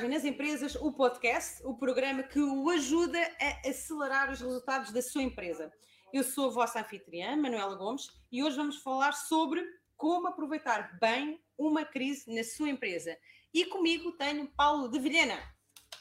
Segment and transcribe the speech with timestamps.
[0.00, 5.22] nas Empresas, o podcast, o programa que o ajuda a acelerar os resultados da sua
[5.22, 5.70] empresa.
[6.10, 9.62] Eu sou a vossa anfitriã, Manuela Gomes, e hoje vamos falar sobre
[9.94, 13.14] como aproveitar bem uma crise na sua empresa.
[13.52, 15.38] E comigo tenho Paulo de Vilhena.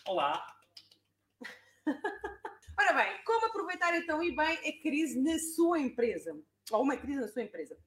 [0.08, 0.42] Olá!
[2.80, 6.34] Ora bem, como aproveitar então e bem a crise na sua empresa?
[6.72, 7.78] Ou uma crise na sua empresa?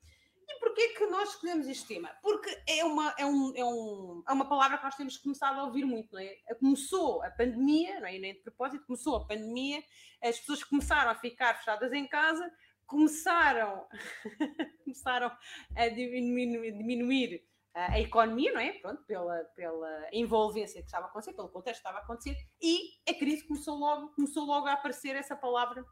[0.48, 2.11] E porquê que nós escolhemos este tema?
[2.23, 5.65] Porque é uma, é, um, é, um, é uma palavra que nós temos começado a
[5.65, 6.37] ouvir muito, não é?
[6.61, 8.19] Começou a pandemia, não é?
[8.19, 9.83] Nem de propósito, começou a pandemia,
[10.23, 12.51] as pessoas começaram a ficar fechadas em casa,
[12.87, 13.87] começaram,
[14.84, 15.33] começaram
[15.77, 18.73] a diminuir, diminuir a economia, não é?
[18.75, 22.92] Pronto, pela, pela envolvência que estava a acontecer, pelo contexto que estava a acontecer, e
[23.09, 25.84] a crise começou logo, começou logo a aparecer essa palavra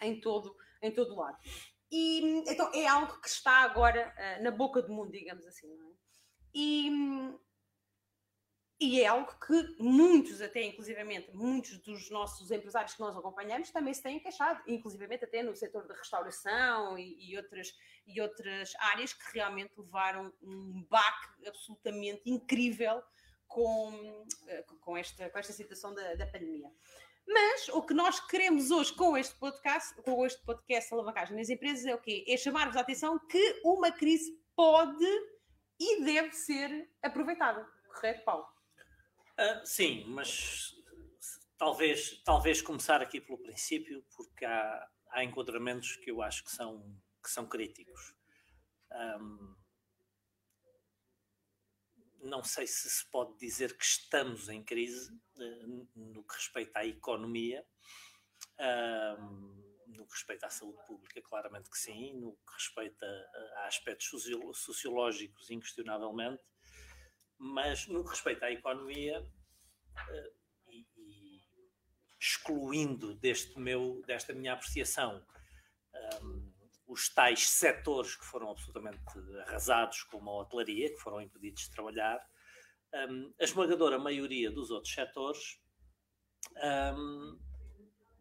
[0.00, 1.36] em todo, em todo lado.
[1.90, 5.86] E então é algo que está agora uh, na boca do mundo, digamos assim, não
[5.86, 5.92] é?
[6.54, 6.90] E,
[8.80, 13.92] e é algo que muitos, até inclusivamente, muitos dos nossos empresários que nós acompanhamos também
[13.92, 17.74] se têm queixado, inclusivamente até no setor da restauração e, e, outras,
[18.06, 23.02] e outras áreas que realmente levaram um baque absolutamente incrível
[23.48, 26.70] com, eh, com, esta, com esta situação da, da pandemia.
[27.30, 31.84] Mas o que nós queremos hoje com este podcast, com este podcast Alavancagem nas Empresas
[31.84, 32.24] é o quê?
[32.26, 35.04] É chamar-vos a atenção que uma crise pode
[35.78, 37.68] e deve ser aproveitada.
[37.94, 38.46] Correto, Paulo?
[39.38, 40.74] Uh, sim, mas
[41.58, 46.98] talvez, talvez começar aqui pelo princípio, porque há, há enquadramentos que eu acho que são,
[47.22, 48.14] que são críticos.
[48.90, 49.54] Um,
[52.28, 56.86] não sei se se pode dizer que estamos em crise eh, no que respeita à
[56.86, 57.66] economia,
[59.86, 63.06] no que respeita à saúde pública, claramente que sim, no que respeita
[63.56, 64.10] a aspectos
[64.54, 66.42] sociológicos, inquestionavelmente,
[67.38, 69.24] mas no que respeita à economia,
[70.10, 70.32] eh,
[70.70, 71.42] e
[72.20, 75.24] excluindo deste meu, desta minha apreciação
[76.88, 78.98] os tais setores que foram absolutamente
[79.46, 82.18] arrasados, como a hotelaria, que foram impedidos de trabalhar,
[82.94, 85.60] um, a esmagadora maioria dos outros setores,
[86.96, 87.38] um,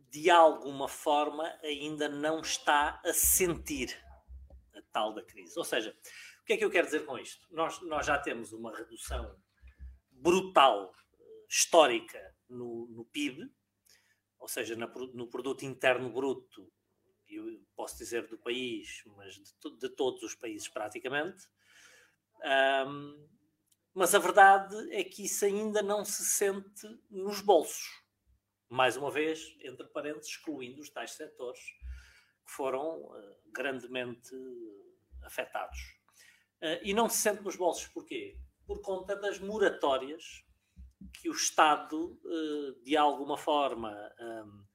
[0.09, 3.97] de alguma forma, ainda não está a sentir
[4.75, 5.57] a tal da crise.
[5.57, 5.95] Ou seja,
[6.41, 7.47] o que é que eu quero dizer com isto?
[7.50, 9.39] Nós, nós já temos uma redução
[10.11, 10.94] brutal,
[11.50, 12.19] histórica,
[12.50, 13.50] no, no PIB,
[14.39, 16.72] ou seja, na, no produto interno bruto
[17.29, 21.47] eu posso dizer do país, mas de, de todos os países praticamente.
[22.88, 23.27] Um,
[23.93, 27.88] mas a verdade é que isso ainda não se sente nos bolsos.
[28.69, 31.59] Mais uma vez, entre parênteses, excluindo os tais setores
[32.45, 34.35] que foram uh, grandemente
[35.23, 35.77] afetados.
[36.61, 38.38] Uh, e não se sente nos bolsos porquê?
[38.65, 40.44] Por conta das moratórias
[41.13, 44.65] que o Estado, uh, de alguma forma, um,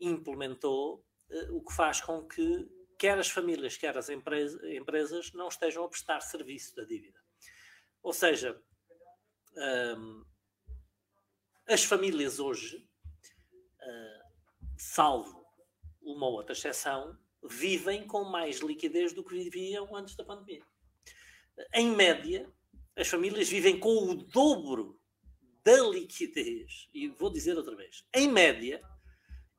[0.00, 1.04] implementou
[1.50, 2.68] o que faz com que
[2.98, 7.18] quer as famílias, quer as empresas não estejam a prestar serviço da dívida.
[8.02, 8.60] Ou seja,
[9.96, 10.24] um,
[11.66, 15.40] as famílias hoje, uh, salvo
[16.02, 20.64] uma ou outra exceção, vivem com mais liquidez do que viviam antes da pandemia.
[21.74, 22.50] Em média,
[22.96, 25.00] as famílias vivem com o dobro
[25.64, 26.88] da liquidez.
[26.92, 28.82] E vou dizer outra vez: em média,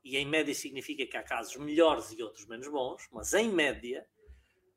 [0.04, 4.06] e em média significa que há casos melhores e outros menos bons, mas em média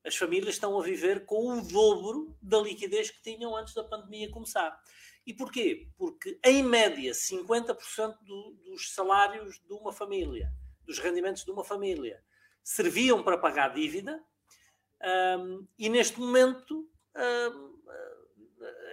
[0.05, 4.31] as famílias estão a viver com o dobro da liquidez que tinham antes da pandemia
[4.31, 4.79] começar.
[5.27, 5.89] E porquê?
[5.97, 10.53] Porque, em média, 50% do, dos salários de uma família,
[10.85, 12.23] dos rendimentos de uma família,
[12.63, 14.23] serviam para pagar dívida,
[15.39, 16.87] um, e neste momento
[17.17, 17.75] um,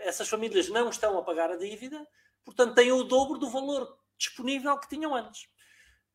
[0.04, 2.06] essas famílias não estão a pagar a dívida,
[2.44, 5.48] portanto têm o dobro do valor disponível que tinham antes.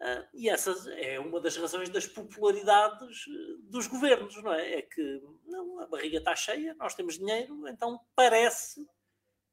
[0.00, 4.74] Uh, e essa é uma das razões das popularidades eh, dos governos, não é?
[4.74, 8.84] É que não, a barriga está cheia, nós temos dinheiro, então parece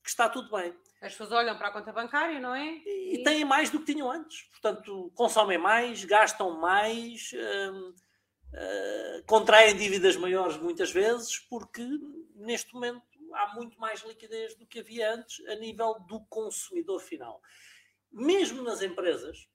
[0.03, 0.75] que está tudo bem.
[1.01, 2.75] As pessoas olham para a conta bancária, não é?
[2.85, 4.43] E, e têm mais do que tinham antes.
[4.49, 11.87] Portanto, consomem mais, gastam mais, uh, uh, contraem dívidas maiores muitas vezes, porque
[12.35, 13.01] neste momento
[13.33, 17.41] há muito mais liquidez do que havia antes a nível do consumidor final.
[18.11, 19.47] Mesmo nas empresas,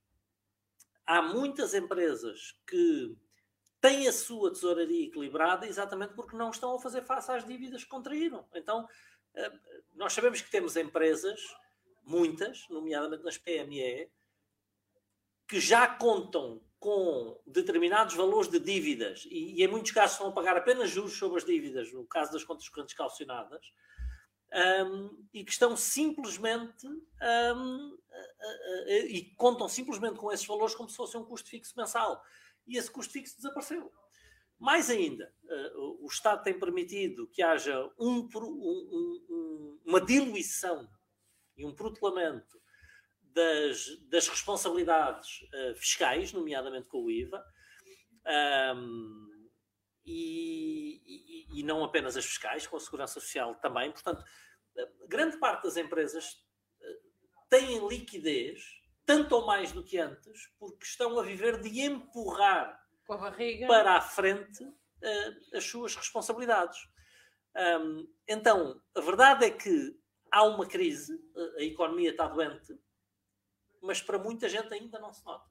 [1.08, 3.16] há muitas empresas que
[3.80, 7.88] têm a sua tesouraria equilibrada exatamente porque não estão a fazer face às dívidas que
[7.88, 8.46] contraíram.
[8.54, 8.86] Então,
[9.34, 9.52] eh,
[9.94, 11.40] nós sabemos que temos empresas,
[12.04, 14.10] muitas, nomeadamente nas PME,
[15.48, 20.32] que já contam com determinados valores de dívidas e, e, em muitos casos estão a
[20.32, 23.72] pagar apenas juros sobre as dívidas, no caso das contas correntes calcionadas,
[24.52, 27.98] um, e que estão simplesmente um,
[28.86, 32.22] e contam simplesmente com esses valores como se fosse um custo fixo mensal.
[32.66, 33.92] E esse custo fixo desapareceu.
[34.58, 40.88] Mais ainda, uh, o Estado tem permitido que haja um, um, um, uma diluição
[41.56, 42.60] e um protelamento
[43.22, 47.44] das, das responsabilidades uh, fiscais, nomeadamente com o IVA,
[48.74, 49.28] um,
[50.08, 53.92] e, e, e, não apenas as fiscais, com a segurança social também.
[53.92, 54.24] Portanto,
[55.06, 56.32] grande parte das empresas
[56.80, 58.62] uh, têm liquidez,
[59.04, 64.64] tanto ou mais do que antes, porque estão a viver de empurrar para a frente
[64.64, 66.78] uh, as suas responsabilidades.
[67.56, 69.98] Um, então, a verdade é que
[70.30, 71.18] há uma crise,
[71.58, 72.78] a economia está doente,
[73.82, 75.48] mas para muita gente ainda não se nota.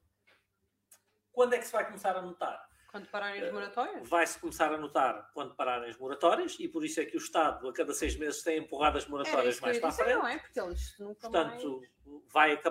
[1.32, 2.67] Quando é que se vai começar a notar?
[2.88, 4.08] Quando pararem as moratórias?
[4.08, 7.68] Vai-se começar a notar quando pararem as moratórias e por isso é que o Estado,
[7.68, 10.14] a cada seis meses, tem empurrado as moratórias mais para a frente.
[10.14, 10.38] Não é?
[10.38, 12.22] Porque eles nunca Portanto, mais...
[12.32, 12.62] vai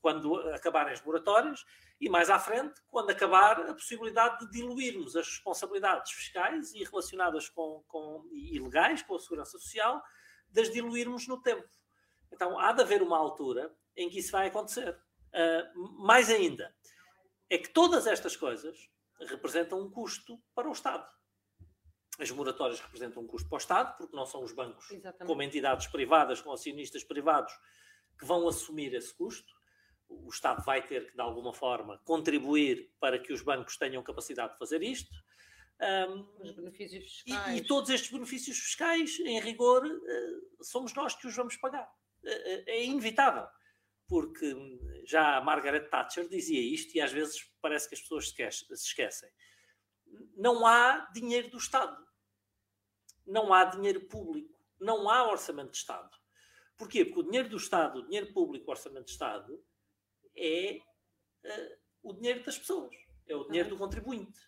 [0.00, 1.66] quando acabarem as moratórias
[2.00, 7.50] e mais à frente, quando acabar a possibilidade de diluirmos as responsabilidades fiscais e relacionadas
[7.50, 10.02] com, com e legais com a segurança social,
[10.48, 11.68] das diluirmos no tempo.
[12.32, 14.98] Então, há de haver uma altura em que isso vai acontecer.
[15.28, 16.74] Uh, mais ainda,
[17.50, 21.06] é que todas estas coisas representam um custo para o Estado.
[22.18, 25.26] As moratórias representam um custo para o Estado, porque não são os bancos, Exatamente.
[25.26, 27.52] como entidades privadas, com acionistas privados,
[28.18, 29.52] que vão assumir esse custo.
[30.08, 34.52] O Estado vai ter que, de alguma forma, contribuir para que os bancos tenham capacidade
[34.52, 35.14] de fazer isto.
[35.78, 37.54] Um, os benefícios fiscais.
[37.54, 41.86] E, e, todos estes benefícios fiscais, em rigor, uh, somos nós que os vamos pagar.
[42.24, 43.46] Uh, é inevitável
[44.08, 44.54] porque
[45.04, 49.30] já a Margaret Thatcher dizia isto e às vezes parece que as pessoas se esquecem.
[50.36, 51.96] Não há dinheiro do Estado.
[53.26, 54.54] Não há dinheiro público.
[54.78, 56.10] Não há orçamento de Estado.
[56.76, 57.04] Porquê?
[57.04, 59.64] Porque o dinheiro do Estado, o dinheiro público, o orçamento de Estado,
[60.36, 60.78] é
[61.44, 62.94] uh, o dinheiro das pessoas.
[63.26, 64.38] É o dinheiro do contribuinte.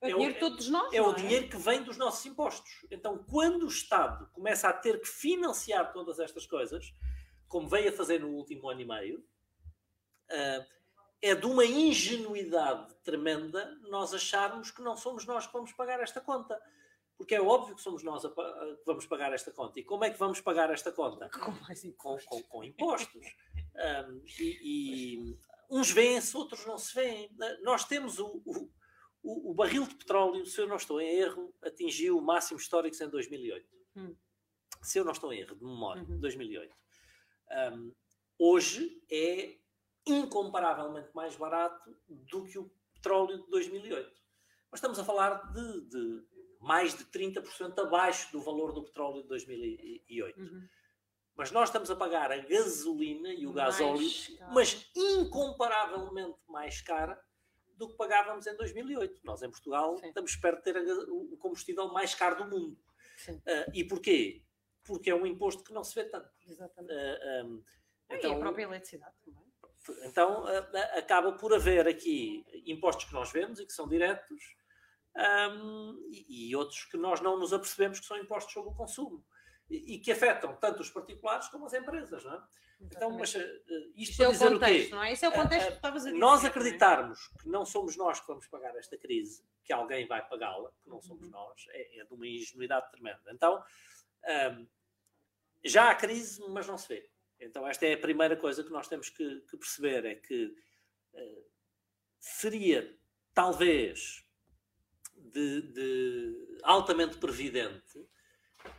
[0.00, 0.92] É, é o dinheiro de todos nós.
[0.92, 2.70] É, é o dinheiro que vem dos nossos impostos.
[2.90, 6.94] Então, quando o Estado começa a ter que financiar todas estas coisas,
[7.52, 10.66] como veio a fazer no último ano e meio, uh,
[11.20, 16.18] é de uma ingenuidade tremenda nós acharmos que não somos nós que vamos pagar esta
[16.18, 16.58] conta.
[17.18, 19.78] Porque é óbvio que somos nós que vamos pagar esta conta.
[19.78, 21.28] E como é que vamos pagar esta conta?
[21.28, 21.52] Com,
[21.98, 23.22] com, com, com impostos.
[23.74, 25.38] Um, e, e,
[25.70, 27.34] uns veem-se, outros não se veem.
[27.62, 32.18] Nós temos o, o, o, barril de petróleo, se eu não estou em erro, atingiu
[32.18, 33.66] o máximo histórico em 2008.
[33.96, 34.14] Hum.
[34.82, 36.20] Se eu não estou em erro, de memória, uhum.
[36.20, 36.81] 2008
[37.72, 37.92] um,
[38.38, 39.56] hoje é
[40.06, 44.10] incomparavelmente mais barato do que o petróleo de 2008.
[44.70, 46.24] Mas estamos a falar de, de
[46.60, 50.40] mais de 30% abaixo do valor do petróleo de 2008.
[50.40, 50.68] Uhum.
[51.34, 54.06] Mas nós estamos a pagar a gasolina e o gasóleo,
[54.52, 57.20] mas incomparavelmente mais cara
[57.76, 59.20] do que pagávamos em 2008.
[59.24, 60.08] Nós, em Portugal, Sim.
[60.08, 60.76] estamos perto de ter
[61.08, 62.78] o combustível mais caro do mundo.
[63.28, 64.42] Uh, e porquê?
[64.84, 66.28] Porque é um imposto que não se vê tanto.
[66.46, 66.92] Exatamente.
[66.92, 67.64] Uh, um,
[68.10, 69.42] então, e a própria eletricidade também.
[70.04, 74.56] Então uh, acaba por haver aqui impostos que nós vemos e que são diretos
[75.16, 79.24] um, e, e, outros que nós não nos apercebemos que são impostos sobre o consumo
[79.68, 82.42] e, e que afetam tanto os particulares como as empresas, não é?
[82.80, 83.40] Então, mas uh,
[83.94, 84.94] isto, é o dizer contexto, o quê?
[84.94, 85.12] não é?
[85.12, 86.18] Isso é o contexto que estavas a dizer.
[86.18, 86.46] Nós é?
[86.48, 90.88] acreditarmos que não somos nós que vamos pagar esta crise, que alguém vai pagá-la, que
[90.88, 91.30] não somos uhum.
[91.30, 93.22] nós, é, é de uma ingenuidade tremenda.
[93.30, 93.62] Então,
[94.26, 94.66] um,
[95.64, 97.10] já há crise, mas não se vê.
[97.40, 100.54] Então, esta é a primeira coisa que nós temos que, que perceber: é que
[101.14, 101.44] uh,
[102.18, 102.98] seria
[103.34, 104.24] talvez
[105.16, 108.06] de, de, altamente previdente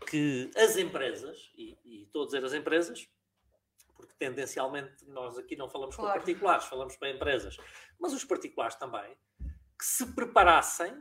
[0.08, 3.08] que as empresas, e, e estou a dizer as empresas,
[3.96, 6.12] porque tendencialmente nós aqui não falamos claro.
[6.12, 7.58] com particulares, falamos para empresas,
[8.00, 9.18] mas os particulares também,
[9.78, 10.94] que se preparassem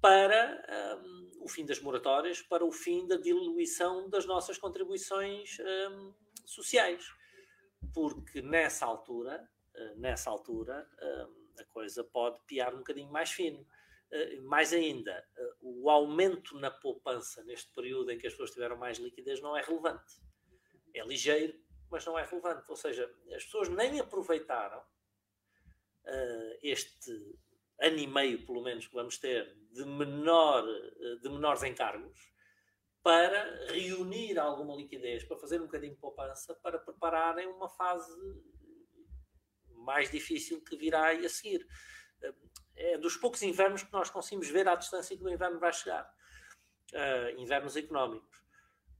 [0.00, 5.58] para um, o fim das moratórias, para o fim da diluição das nossas contribuições
[5.90, 6.14] um,
[6.44, 7.04] sociais.
[7.92, 13.66] Porque nessa altura, uh, nessa altura, um, a coisa pode piar um bocadinho mais fino.
[14.12, 18.76] Uh, mais ainda, uh, o aumento na poupança neste período em que as pessoas tiveram
[18.76, 20.20] mais liquidez não é relevante.
[20.94, 21.58] É ligeiro,
[21.90, 22.64] mas não é relevante.
[22.68, 24.82] Ou seja, as pessoas nem aproveitaram
[26.62, 27.38] este
[27.80, 30.64] ano e meio, pelo menos, que vamos ter de, menor,
[31.22, 32.32] de menores encargos,
[33.02, 38.12] para reunir alguma liquidez, para fazer um bocadinho de poupança, para prepararem uma fase
[39.88, 41.66] mais difícil que virá a seguir.
[42.76, 46.08] É dos poucos invernos que nós conseguimos ver à distância que o inverno vai chegar.
[46.92, 48.38] Uh, invernos económicos.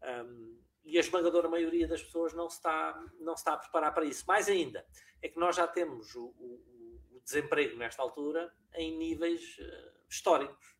[0.02, 4.06] Um, e a esmagadora maioria das pessoas não se está, não está a preparar para
[4.06, 4.24] isso.
[4.26, 4.86] Mais ainda,
[5.20, 6.87] é que nós já temos o, o,
[7.18, 10.76] o desemprego nesta altura em níveis uh, históricos.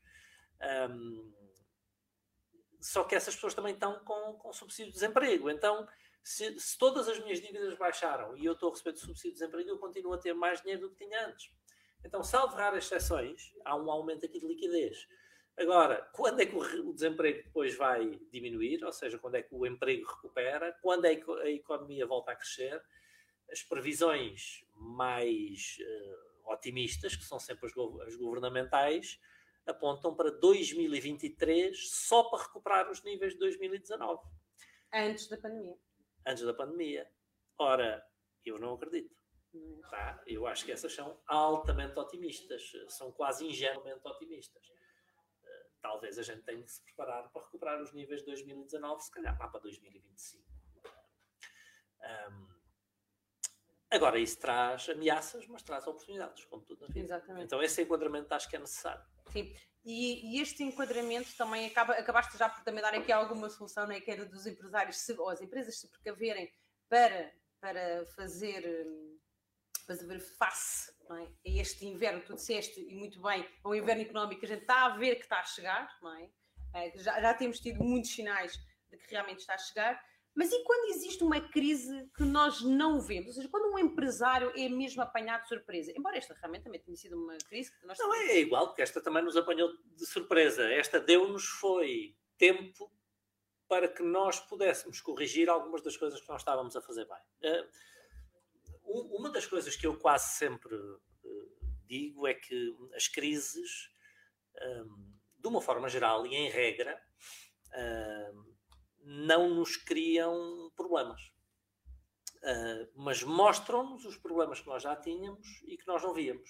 [0.90, 1.32] Um,
[2.80, 5.50] só que essas pessoas também estão com, com subsídio de desemprego.
[5.50, 5.86] Então,
[6.22, 9.68] se, se, todas as minhas dívidas baixaram e eu estou a receber subsídio de desemprego,
[9.68, 11.50] eu continuo a ter mais dinheiro do que tinha antes.
[12.04, 15.08] Então, salvo raras exceções, há um aumento aqui de liquidez.
[15.58, 18.84] Agora, quando é que o, desemprego depois vai diminuir?
[18.84, 20.72] Ou seja, quando é que o emprego recupera?
[20.80, 22.80] Quando é que a economia volta a crescer?
[23.50, 27.72] As previsões mais uh, otimistas, que são sempre as,
[28.06, 29.18] as governamentais,
[29.66, 34.22] apontam para 2023 só para recuperar os níveis de 2019.
[34.92, 35.76] Antes da pandemia.
[36.26, 37.10] Antes da pandemia.
[37.58, 38.04] Ora,
[38.44, 39.14] eu não acredito.
[39.90, 40.22] Tá?
[40.26, 44.62] Eu acho que essas são altamente otimistas, são quase ingenuamente otimistas
[45.80, 49.38] talvez a gente tenha que se preparar para recuperar os níveis de 2019, se calhar
[49.38, 50.44] lá para 2025.
[52.00, 52.57] Um,
[53.90, 57.00] agora, isso traz ameaças, mas traz oportunidades, como tudo na vida.
[57.00, 57.44] Exatamente.
[57.44, 59.02] Então, esse enquadramento acho que é necessário.
[59.32, 59.52] Sim,
[59.84, 64.00] e, e, este enquadramento também acaba, acabaste já por também dar aqui alguma solução, né,
[64.00, 66.52] que era dos empresários, se, ou as empresas se precaverem
[66.88, 68.86] para, para fazer,
[69.86, 71.48] fazer face é?
[71.48, 74.86] a este inverno, tu disseste, e muito bem, um inverno económico que a gente está
[74.86, 76.30] a ver que está a chegar, não é?
[76.74, 78.52] é já, já temos tido muitos sinais
[78.90, 80.04] de que realmente está a chegar,
[80.38, 83.26] mas e quando existe uma crise que nós não vemos?
[83.26, 86.96] Ou seja, quando um empresário é mesmo apanhado de surpresa, embora esta realmente também tenha
[86.96, 87.98] sido uma crise que nós...
[87.98, 90.62] Não, é, é igual, porque esta também nos apanhou de surpresa.
[90.72, 92.88] Esta deu-nos foi tempo
[93.66, 97.52] para que nós pudéssemos corrigir algumas das coisas que nós estávamos a fazer bem.
[98.84, 101.00] Uh, uma das coisas que eu quase sempre uh,
[101.84, 103.90] digo é que as crises,
[104.62, 106.96] um, de uma forma geral e em regra,
[109.02, 111.20] não nos criam problemas.
[112.36, 116.48] Uh, mas mostram-nos os problemas que nós já tínhamos e que nós não víamos.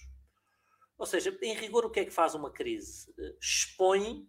[0.99, 3.15] Ou seja, em rigor, o que é que faz uma crise?
[3.41, 4.29] expõe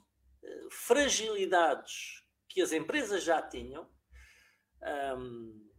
[0.70, 3.90] fragilidades que as empresas já tinham.
[5.18, 5.70] Um,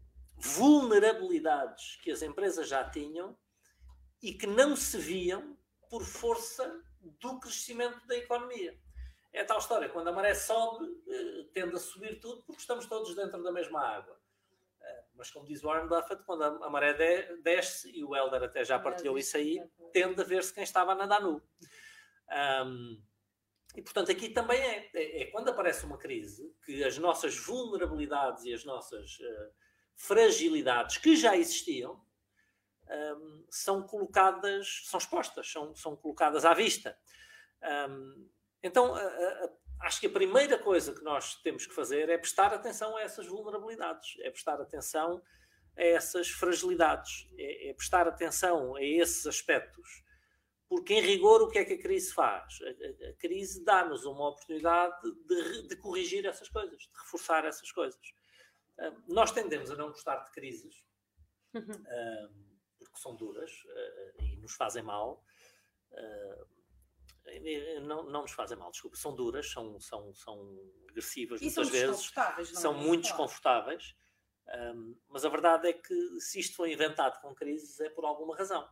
[0.40, 3.36] vulnerabilidades que as empresas já tinham
[4.22, 5.56] e que não se viam
[5.88, 8.78] por força do crescimento da economia.
[9.32, 13.14] É tal história, quando a maré sobe, eh, tende a subir tudo porque estamos todos
[13.14, 14.20] dentro da mesma água.
[14.82, 16.94] Eh, mas como diz Warren Buffett, quando a maré
[17.42, 20.94] desce, e o Helder até já partilhou isso aí, tende a ver-se quem estava a
[20.96, 21.40] nadar nu.
[22.64, 23.02] Um,
[23.76, 28.44] e portanto aqui também é, é, é, quando aparece uma crise que as nossas vulnerabilidades
[28.44, 29.52] e as nossas uh,
[29.94, 32.04] fragilidades que já existiam
[32.88, 36.98] um, são colocadas, são expostas, são, são colocadas à vista.
[37.62, 38.28] Um,
[38.62, 39.50] então, a, a,
[39.82, 43.26] acho que a primeira coisa que nós temos que fazer é prestar atenção a essas
[43.26, 45.22] vulnerabilidades, é prestar atenção
[45.76, 50.04] a essas fragilidades, é, é prestar atenção a esses aspectos.
[50.68, 52.58] Porque, em rigor, o que é que a crise faz?
[52.62, 54.94] A, crise dá-nos uma oportunidade
[55.26, 58.00] de, de corrigir essas coisas, de reforçar essas coisas.
[58.78, 60.84] Ah, nós tendemos a não gostar de crises,
[61.54, 62.34] uh,
[62.78, 65.24] porque são duras uh, e nos fazem mal.
[67.82, 70.58] Não, não nos fazem mal, desculpa, são duras, são, são, são
[70.88, 72.12] agressivas e muitas são vezes,
[72.58, 72.76] são é?
[72.76, 73.94] muito desconfortáveis.
[74.74, 78.36] Um, mas a verdade é que se isto foi inventado com crises é por alguma
[78.36, 78.68] razão.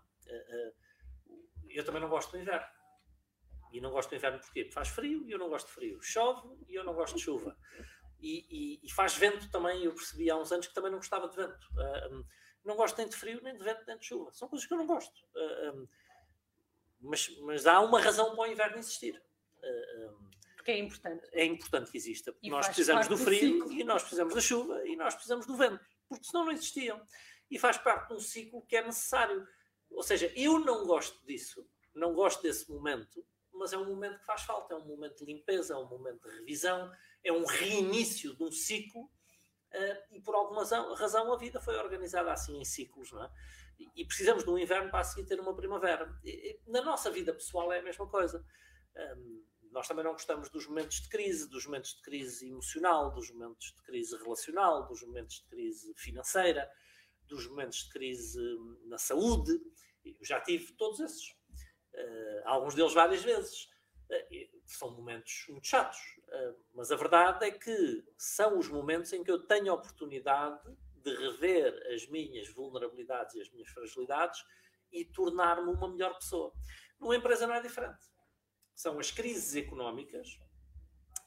[1.68, 2.66] eu também não gosto do inverno.
[3.72, 4.64] E não gosto do inverno porquê?
[4.64, 6.02] Porque faz frio e eu não gosto de frio.
[6.02, 7.56] Chove e eu não gosto de chuva.
[8.20, 9.84] E, e, e, faz vento também.
[9.84, 11.68] Eu percebi há uns anos que também não gostava de vento.
[11.76, 12.24] Uh, um,
[12.64, 14.32] não gosto nem de frio, nem de vento, nem de chuva.
[14.32, 15.16] São coisas que eu não gosto.
[15.34, 15.88] Uh, um,
[17.00, 19.20] mas, mas há uma razão para o inverno existir.
[19.62, 21.28] Uh, um, porque é importante.
[21.32, 22.32] É importante que exista.
[22.32, 25.56] Porque nós precisamos do frio do e nós precisamos da chuva e nós precisamos do
[25.56, 25.84] vento.
[26.08, 27.00] Porque senão não existiam.
[27.50, 29.46] E faz parte de um ciclo que é necessário.
[29.90, 31.66] Ou seja, eu não gosto disso.
[31.94, 33.24] Não gosto desse momento.
[33.52, 34.74] Mas é um momento que faz falta.
[34.74, 36.90] É um momento de limpeza, é um momento de revisão
[37.24, 40.64] é um reinício de um ciclo uh, e por alguma
[40.96, 43.30] razão, a vida foi organizada assim em ciclos, não é?
[43.78, 46.12] E, precisamos de um inverno para a seguir ter uma primavera.
[46.25, 48.44] E, na nossa vida pessoal é a mesma coisa.
[48.97, 53.30] Um, nós também não gostamos dos momentos de crise, dos momentos de crise emocional, dos
[53.30, 56.68] momentos de crise relacional, dos momentos de crise financeira,
[57.26, 58.40] dos momentos de crise
[58.87, 59.52] na saúde.
[60.04, 61.30] Eu já tive todos esses.
[61.94, 63.64] Uh, alguns deles várias vezes.
[64.11, 65.99] Uh, são momentos muito chatos.
[66.30, 70.61] Ah, mas a verdade é que são os momentos em que eu tenho a oportunidade
[71.02, 74.44] de rever as minhas vulnerabilidades e as minhas fragilidades
[74.92, 76.52] e tornar-me uma melhor pessoa.
[76.98, 78.04] Numa empresa não é diferente.
[78.74, 80.38] São as crises económicas,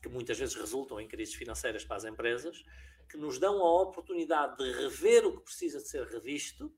[0.01, 2.63] que muitas vezes resultam em crises financeiras para as empresas,
[3.09, 6.73] que nos dão a oportunidade de rever o que precisa de ser revisto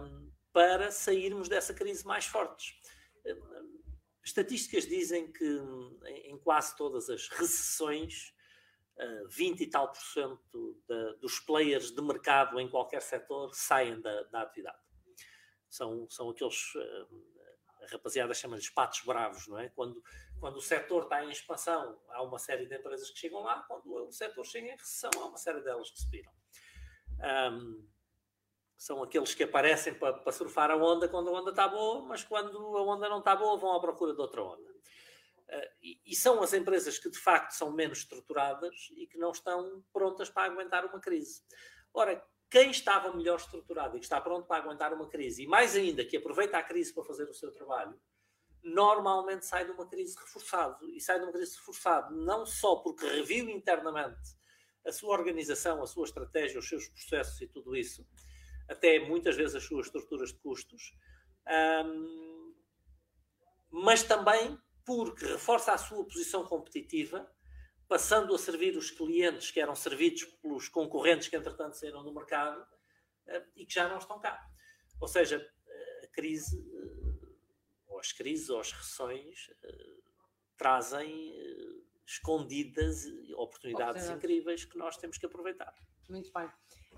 [0.00, 2.74] um, para sairmos dessa crise mais fortes.
[4.24, 5.60] Estatísticas dizem que
[6.24, 8.33] em quase todas as recessões,
[9.28, 10.80] 20 e tal por cento
[11.20, 14.78] dos players de mercado em qualquer setor saem da, da atividade.
[15.68, 16.72] São, são aqueles
[17.84, 19.68] a rapaziada chama-lhes patos bravos, não é?
[19.70, 20.02] Quando,
[20.40, 24.06] quando o setor está em expansão, há uma série de empresas que chegam lá, quando
[24.06, 26.32] o setor chega em recessão, há uma série delas que se viram.
[27.52, 27.86] Um,
[28.76, 32.24] são aqueles que aparecem para, para surfar a onda quando a onda está boa, mas
[32.24, 34.73] quando a onda não está boa, vão à procura de outra onda.
[35.48, 39.84] Uh, e, são as empresas que de facto são menos estruturadas e que não estão
[39.92, 41.42] prontas para aguentar uma crise.
[41.92, 45.76] Ora, quem estava melhor estruturado e que está pronto para aguentar uma crise, e mais
[45.76, 48.00] ainda, que aproveita a crise para fazer o seu trabalho,
[48.62, 50.88] normalmente sai de uma crise reforçado.
[50.90, 54.34] E sai de uma crise reforçado não só porque reviu internamente
[54.86, 58.06] a sua organização, a sua estratégia, os seus processos e tudo isso,
[58.68, 60.96] até muitas vezes as suas estruturas de custos,
[61.86, 62.54] um,
[63.70, 67.30] mas também porque reforça a sua posição competitiva
[67.88, 72.66] passando a servir os clientes que eram servidos pelos concorrentes que, entretanto, saíram do mercado
[73.26, 74.44] eh, e que já não estão cá.
[75.00, 75.46] Ou seja,
[76.02, 77.26] a crise, eh,
[77.86, 79.94] ou as crises, ou as recessões, eh,
[80.56, 81.34] trazem
[82.06, 83.04] escondidas
[83.36, 85.74] oportunidades incríveis que nós temos que aproveitar.
[86.08, 86.50] Muito bem.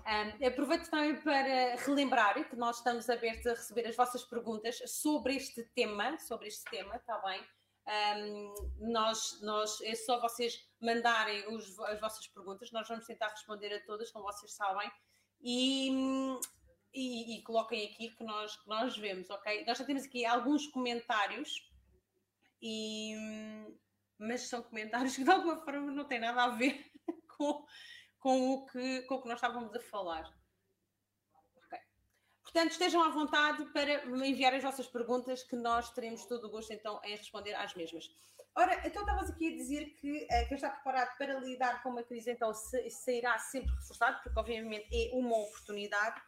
[0.07, 5.35] Um, aproveito também para relembrar que nós estamos abertos a receber as vossas perguntas sobre
[5.35, 7.45] este tema, sobre este tema, está bem?
[7.87, 8.53] Um,
[8.91, 13.85] nós, nós, é só vocês mandarem os, as vossas perguntas, nós vamos tentar responder a
[13.85, 14.91] todas, como vocês sabem,
[15.41, 15.89] e,
[16.93, 19.63] e, e coloquem aqui que nós, que nós vemos, ok?
[19.65, 21.71] Nós já temos aqui alguns comentários,
[22.61, 23.15] e,
[24.19, 26.91] mas são comentários que de alguma forma não têm nada a ver
[27.37, 27.65] com,
[28.19, 30.37] com, o, que, com o que nós estávamos a falar.
[32.47, 36.49] Portanto, estejam à vontade para me enviar as vossas perguntas, que nós teremos todo o
[36.49, 38.09] gosto então em responder às mesmas.
[38.55, 42.03] Ora, então estavas aqui a dizer que uh, quem está preparado para lidar com uma
[42.03, 46.21] crise então sairá sempre reforçado, porque obviamente é uma oportunidade.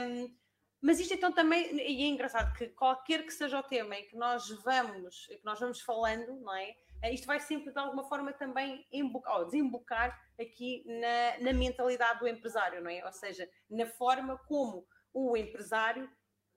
[0.00, 0.32] Um,
[0.80, 4.16] mas isto então também, e é engraçado que qualquer que seja o tema em que
[4.16, 6.76] nós vamos, que nós vamos falando, não é?
[7.02, 12.20] Eh, isto vai sempre de alguma forma também embocar, ou desembocar aqui na, na mentalidade
[12.20, 13.04] do empresário, não é?
[13.04, 16.10] Ou seja, na forma como o empresário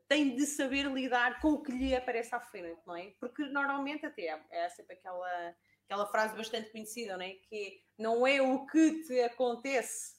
[0.05, 3.13] tem de saber lidar com o que lhe aparece à frente, não é?
[3.17, 7.35] Porque normalmente até é, é sempre aquela, aquela frase bastante conhecida, não é?
[7.35, 10.17] Que não é o que te acontece,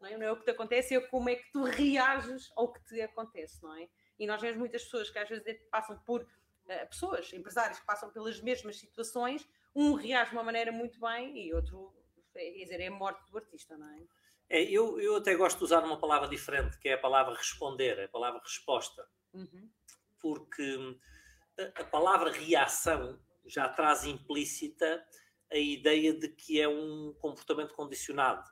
[0.00, 0.16] não é?
[0.16, 3.00] Não é o que te acontece, é como é que tu reages ao que te
[3.02, 3.88] acontece, não é?
[4.20, 8.10] E nós vemos muitas pessoas que às vezes passam por uh, pessoas, empresários que passam
[8.10, 11.92] pelas mesmas situações, um reage de uma maneira muito bem e outro,
[12.32, 14.06] quer dizer, é a morte do artista, não é?
[14.50, 18.00] É, eu, eu até gosto de usar uma palavra diferente, que é a palavra responder,
[18.00, 19.08] a palavra resposta.
[19.32, 19.70] Uhum.
[20.18, 20.98] Porque
[21.56, 25.06] a, a palavra reação já traz implícita
[25.52, 28.44] a ideia de que é um comportamento condicionado.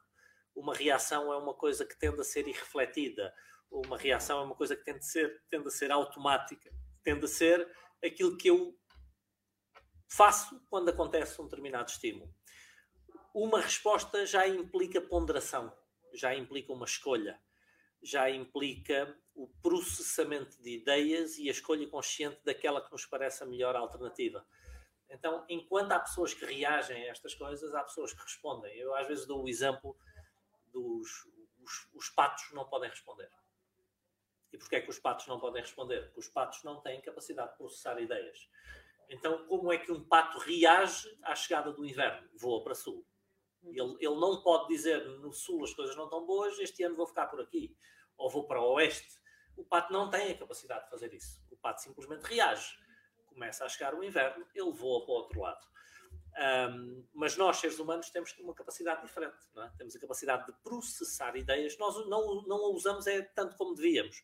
[0.54, 3.34] Uma reação é uma coisa que tende a ser irrefletida.
[3.68, 6.70] Uma reação é uma coisa que tende a ser, tende a ser automática.
[7.02, 7.68] Tende a ser
[8.04, 8.78] aquilo que eu
[10.08, 12.32] faço quando acontece um determinado estímulo.
[13.34, 15.76] Uma resposta já implica ponderação
[16.18, 17.40] já implica uma escolha,
[18.02, 23.46] já implica o processamento de ideias e a escolha consciente daquela que nos parece a
[23.46, 24.46] melhor alternativa.
[25.08, 28.76] Então, enquanto há pessoas que reagem a estas coisas, há pessoas que respondem.
[28.76, 29.96] Eu às vezes dou o exemplo
[30.72, 31.26] dos
[31.68, 33.30] os, os patos não podem responder.
[34.52, 36.06] E porquê é que os patos não podem responder?
[36.06, 38.48] Porque os patos não têm capacidade de processar ideias.
[39.10, 42.28] Então, como é que um pato reage à chegada do inverno?
[42.34, 43.06] Voa para sul.
[43.64, 47.06] Ele, ele não pode dizer no sul as coisas não estão boas, este ano vou
[47.06, 47.76] ficar por aqui,
[48.16, 49.18] ou vou para o oeste.
[49.56, 51.42] O pato não tem a capacidade de fazer isso.
[51.50, 52.78] O pato simplesmente reage.
[53.26, 55.68] Começa a chegar o inverno, ele voa para o outro lado.
[56.38, 59.36] Um, mas nós, seres humanos, temos uma capacidade diferente.
[59.56, 59.68] É?
[59.76, 61.76] Temos a capacidade de processar ideias.
[61.78, 64.22] Nós não, não a usamos é tanto como devíamos,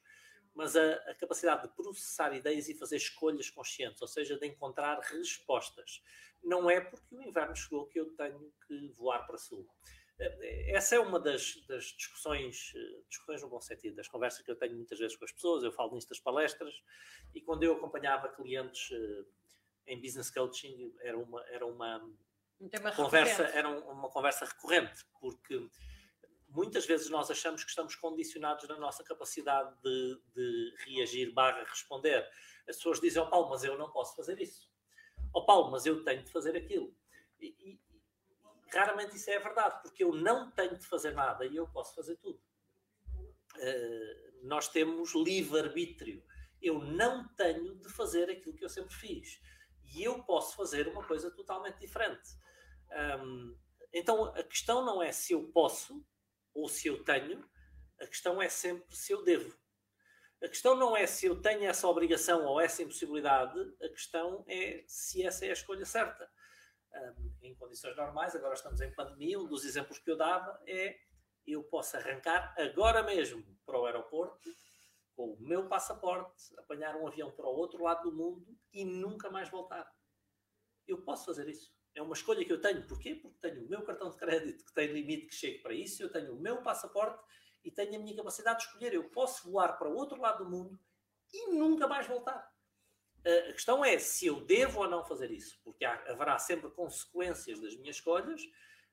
[0.54, 5.00] mas a, a, capacidade de processar ideias e fazer escolhas conscientes, ou seja, de encontrar
[5.00, 6.02] respostas.
[6.42, 9.68] Não é porque o inverno chegou que eu tenho que voar para sul.
[10.18, 14.50] Eh, essa é uma das, das, discussões, eh, discussões no bom sentido, das conversas que
[14.50, 16.82] eu tenho muitas vezes com as pessoas, eu falo nisto das palestras,
[17.34, 19.24] e quando eu acompanhava clientes eh,
[19.88, 22.00] em business coaching, era uma, era uma
[22.94, 25.68] conversa, era uma conversa recorrente, porque
[26.54, 32.26] muitas vezes nós achamos que estamos condicionados na nossa capacidade de, de reagir barra responder.
[32.68, 34.72] As pessoas dizem, oh, Paulo, mas eu não posso fazer isso
[35.34, 36.96] ó oh, Paulo, mas eu tenho de fazer aquilo.
[37.40, 37.80] E, e,
[38.72, 42.16] raramente isso é verdade, porque eu não tenho de fazer nada e eu posso fazer
[42.16, 42.40] tudo.
[43.56, 46.24] Uh, nós temos livre-arbítrio.
[46.62, 49.40] Eu não tenho de fazer aquilo que eu sempre fiz.
[49.92, 52.30] E eu posso fazer uma coisa totalmente diferente.
[53.20, 53.56] Um,
[53.92, 56.04] então a questão não é se eu posso
[56.54, 57.44] ou se eu tenho,
[58.00, 59.56] a questão é sempre se eu devo.
[60.42, 64.84] A questão não é se eu tenho essa obrigação ou essa impossibilidade, a questão é
[64.86, 66.30] se essa é a escolha certa.
[66.92, 70.96] Um, em condições normais, agora estamos em pandemia, um dos exemplos que eu dava é
[71.46, 74.48] eu posso arrancar agora mesmo para o aeroporto
[75.14, 79.30] com o meu passaporte, apanhar um avião para o outro lado do mundo e nunca
[79.30, 79.88] mais voltar.
[80.86, 81.72] Eu posso fazer isso.
[81.94, 82.86] É uma escolha que eu tenho.
[82.86, 83.14] Porquê?
[83.14, 86.10] Porque tenho o meu cartão de crédito que tem limite que chega para isso, eu
[86.10, 87.22] tenho o meu passaporte
[87.64, 88.94] e tenho a minha capacidade de escolher.
[88.94, 90.78] Eu posso voar para o outro lado do mundo
[91.32, 92.52] e nunca mais voltar.
[93.26, 97.58] A questão é se eu devo ou não fazer isso, porque há, haverá sempre consequências
[97.58, 98.42] das minhas escolhas.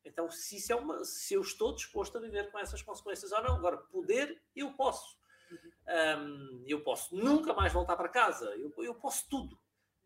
[0.06, 3.44] Então, se, isso é uma, se eu estou disposto a viver com essas consequências ou
[3.44, 3.56] não.
[3.56, 5.20] Agora, poder, eu posso.
[6.18, 8.46] Um, eu posso nunca mais voltar para casa.
[8.56, 9.60] Eu, eu posso tudo.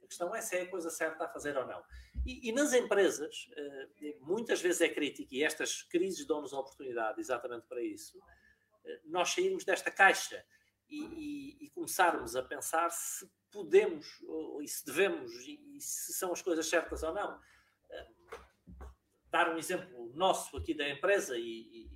[0.06, 1.84] A questão é se é a coisa certa a fazer ou não.
[2.24, 7.20] E, e nas empresas, uh, muitas vezes é crítico, e estas crises dão-nos a oportunidade
[7.20, 10.46] exatamente para isso, uh, nós sairmos desta caixa
[10.88, 16.14] e, e, e, começarmos a pensar se podemos ou, e se devemos e, e, se
[16.14, 17.38] são as coisas certas ou não.
[17.38, 18.86] Uh,
[19.32, 21.90] dar um exemplo nosso aqui da empresa, e,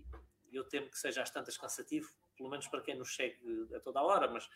[0.52, 3.39] eu temo que seja às tantas cansativo, pelo menos para quem nos segue
[3.76, 4.50] a toda a hora, mas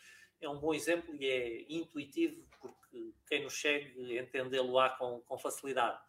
[0.45, 5.99] é um bom exemplo e é intuitivo porque quem nos segue entendê-lo-á com, com facilidade,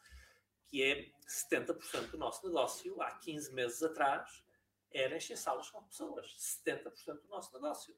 [0.66, 4.44] que é 70% do nosso negócio, há 15 meses atrás,
[4.92, 6.26] era encher salas com pessoas.
[6.64, 7.96] 70% do nosso negócio.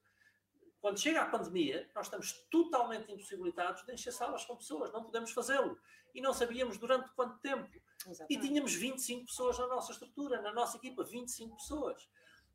[0.81, 4.93] Quando chega a pandemia, nós estamos totalmente impossibilitados de encher salas com pessoas.
[4.93, 5.79] Não podemos fazê-lo.
[6.15, 7.69] E não sabíamos durante quanto tempo.
[8.07, 8.27] Exatamente.
[8.33, 12.09] E tínhamos 25 pessoas na nossa estrutura, na nossa equipa, 25 pessoas.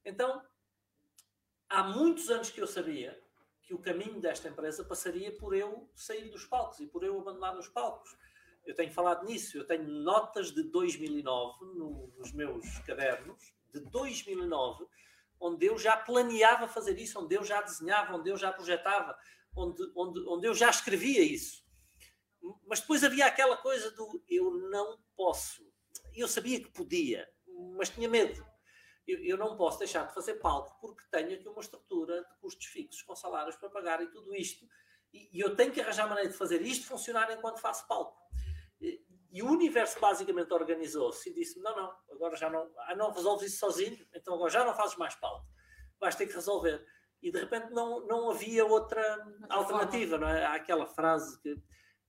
[0.04, 0.44] Então,
[1.70, 3.22] há muitos anos que eu sabia
[3.72, 7.58] que o caminho desta empresa passaria por eu sair dos palcos e por eu abandonar
[7.58, 8.14] os palcos.
[8.66, 14.86] Eu tenho falado nisso, eu tenho notas de 2009 no, nos meus cadernos, de 2009,
[15.40, 19.18] onde eu já planeava fazer isso, onde eu já desenhava, onde eu já projetava,
[19.56, 21.66] onde, onde, onde eu já escrevia isso.
[22.68, 25.66] Mas depois havia aquela coisa do eu não posso.
[26.14, 27.26] Eu sabia que podia,
[27.78, 28.46] mas tinha medo
[29.08, 32.66] eu, eu, não posso deixar de fazer palco porque tenho aqui uma estrutura de custos
[32.68, 34.66] fixos com salários para pagar e tudo isto.
[35.14, 38.20] E, e eu tenho que arranjar maneira de fazer isto funcionar enquanto faço palco.
[38.80, 43.12] E, e o universo basicamente organizou-se e disse: não, não, agora já não, ah, não
[43.12, 45.48] resolves isso sozinho, então agora já não fazes mais palco.
[46.00, 46.86] Vais ter que resolver.
[47.22, 49.02] E de repente não, não havia outra
[49.50, 50.44] alternativa, não é?
[50.44, 51.56] Há aquela frase que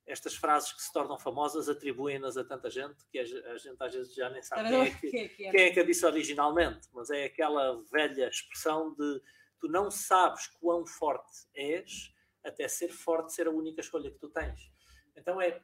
[0.07, 4.15] estas frases que se tornam famosas atribuem-nas a tanta gente que a, gente às vezes
[4.15, 7.83] já nem sabe quem é que, quem é que a disse originalmente, mas é aquela
[7.91, 9.23] velha expressão de
[9.61, 12.12] tu não sabes quão forte és
[12.45, 14.73] até ser forte ser a única escolha que tu tens.
[15.17, 15.62] Então é,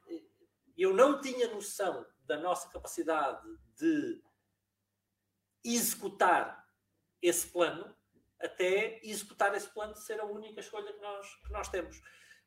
[0.76, 3.42] eu não tinha noção da nossa capacidade
[3.76, 4.22] de
[5.64, 6.64] executar
[7.20, 7.92] esse plano
[8.40, 12.00] até executar esse plano ser a única escolha que nós, que nós temos.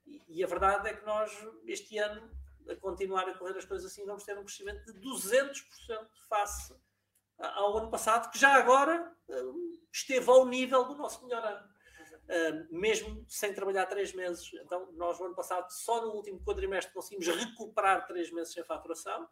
[0.06, 1.32] E, a verdade é que nós,
[1.66, 2.30] este ano,
[2.70, 5.54] a continuar a correr as coisas assim, vamos ter um crescimento de 200%
[6.30, 6.76] face
[7.38, 11.72] ao ano passado, que já agora uh, esteve ao nível do nosso melhor ano.
[12.24, 14.54] Uh, mesmo sem trabalhar três meses.
[14.54, 19.28] Então, nós no ano passado, só no último quadrimestre, conseguimos recuperar três meses sem faturação.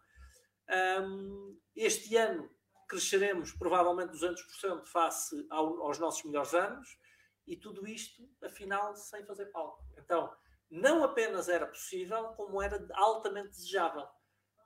[1.01, 2.49] Um, este ano
[2.87, 6.97] cresceremos provavelmente 200% face ao, aos nossos melhores anos
[7.47, 9.83] e tudo isto, afinal, sem fazer palco.
[9.97, 10.31] Então,
[10.69, 14.07] não apenas era possível, como era altamente desejável.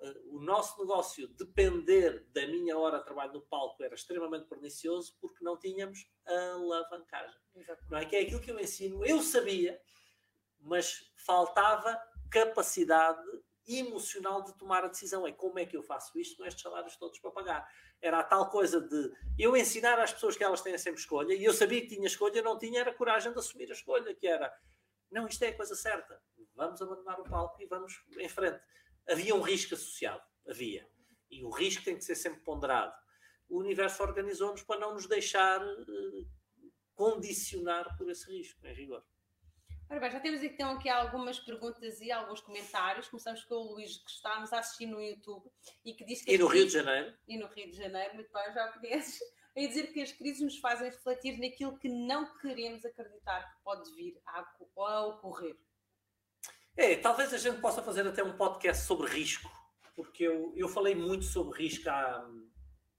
[0.02, 5.16] Eh, o nosso negócio depender da minha hora de trabalho no palco era extremamente pernicioso
[5.22, 7.40] porque não tínhamos alavancagem.
[7.56, 7.92] Exatamente.
[7.92, 9.80] Não é que é aquilo que eu ensino, eu sabia,
[10.60, 11.98] mas faltava
[12.30, 13.24] capacidade
[13.66, 15.26] emocional de tomar a decisão.
[15.26, 17.68] É como é que eu faço isto com estes salários todos para pagar?
[18.02, 21.46] Era a tal coisa de eu ensinar às pessoas que elas têm sempre escolha, e
[21.46, 24.54] eu sabia que tinha escolha, não tinha era coragem de assumir a escolha, que era
[25.14, 26.22] não, isto é a coisa certa.
[26.56, 28.60] Vamos abandonar o palco e vamos em frente.
[29.08, 30.24] Havia um risco associado.
[30.48, 30.88] Havia.
[31.30, 32.94] E o risco tem que ser sempre ponderado.
[33.50, 36.28] O universo organizou-nos para não nos deixar uh,
[36.96, 39.04] condicionar por esse risco, em rigor.
[39.90, 43.08] Ora bem, já temos então aqui algumas perguntas e alguns comentários.
[43.08, 45.52] Começamos com o Luís, que está nos a assistir no YouTube
[45.86, 46.34] e que diz que.
[46.34, 47.16] E no Rio de Janeiro.
[47.28, 49.20] E no Rio de Janeiro, muito bem, já conheces
[49.56, 53.94] em dizer que as crises nos fazem refletir naquilo que não queremos acreditar que pode
[53.96, 55.56] vir a, a ocorrer.
[56.76, 59.50] É, talvez a gente possa fazer até um podcast sobre risco.
[59.96, 62.30] porque eu, eu falei muito sobre risco há,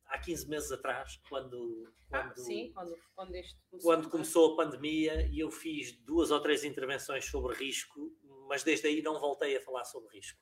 [0.06, 5.28] há 15 meses atrás, quando, quando, ah, sim, quando, quando, começou, quando começou a pandemia,
[5.30, 8.12] e eu fiz duas ou três intervenções sobre risco,
[8.48, 10.38] mas desde aí não voltei a falar sobre risco.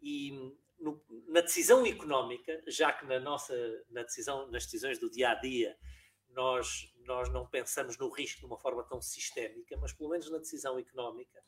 [0.00, 3.54] E no, na decisão económica, já que na nossa
[3.90, 5.76] na decisão, nas decisões do dia a dia
[6.30, 10.38] nós, nós não pensamos no risco de uma forma tão sistémica, mas pelo menos na
[10.38, 11.42] decisão económica,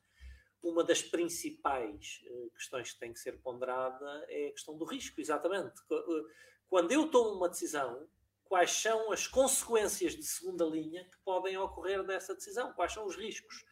[0.62, 5.20] uma das principais uh, questões que tem que ser ponderada é a questão do risco,
[5.20, 5.80] exatamente.
[5.90, 6.24] Eh,
[6.68, 8.06] quando eu tomo uma decisão,
[8.44, 12.72] quais são as consequências de segunda linha que podem ocorrer dessa decisão?
[12.74, 13.64] Quais são os riscos?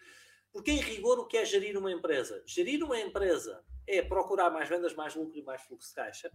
[0.50, 2.42] Porque, em rigor, o que é gerir uma empresa?
[2.46, 6.30] Gerir uma empresa é procurar mais vendas, mais lucro e mais fluxo de caixa.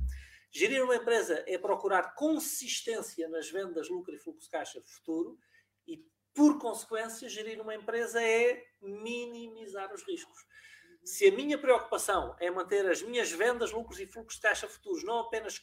[0.52, 5.40] Gerir uma empresa é procurar consistência nas vendas, lucro e fluxo de caixa futuro.
[5.88, 10.38] E, por consequência, gerir uma empresa é minimizar os riscos.
[11.04, 15.04] Se a minha preocupação é manter as minhas vendas, lucros e fluxos de caixa futuros
[15.04, 15.62] não apenas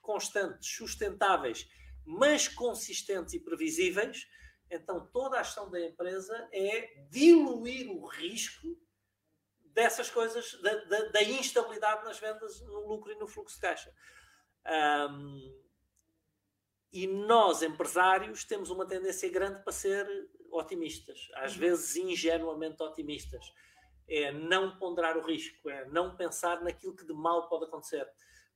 [0.00, 1.68] constantes, sustentáveis,
[2.04, 4.26] mas consistentes e previsíveis,
[4.70, 8.76] então toda a ação da empresa é diluir o risco
[9.80, 13.90] dessas coisas, da, da, da, instabilidade nas vendas, no lucro e no fluxo de caixa.
[15.10, 15.58] Um,
[16.92, 20.06] e nós, empresários, temos uma tendência grande para ser
[20.50, 21.60] otimistas, às uhum.
[21.60, 23.42] vezes ingenuamente otimistas.
[24.06, 28.06] É não ponderar o risco, é não pensar naquilo que de mal pode acontecer.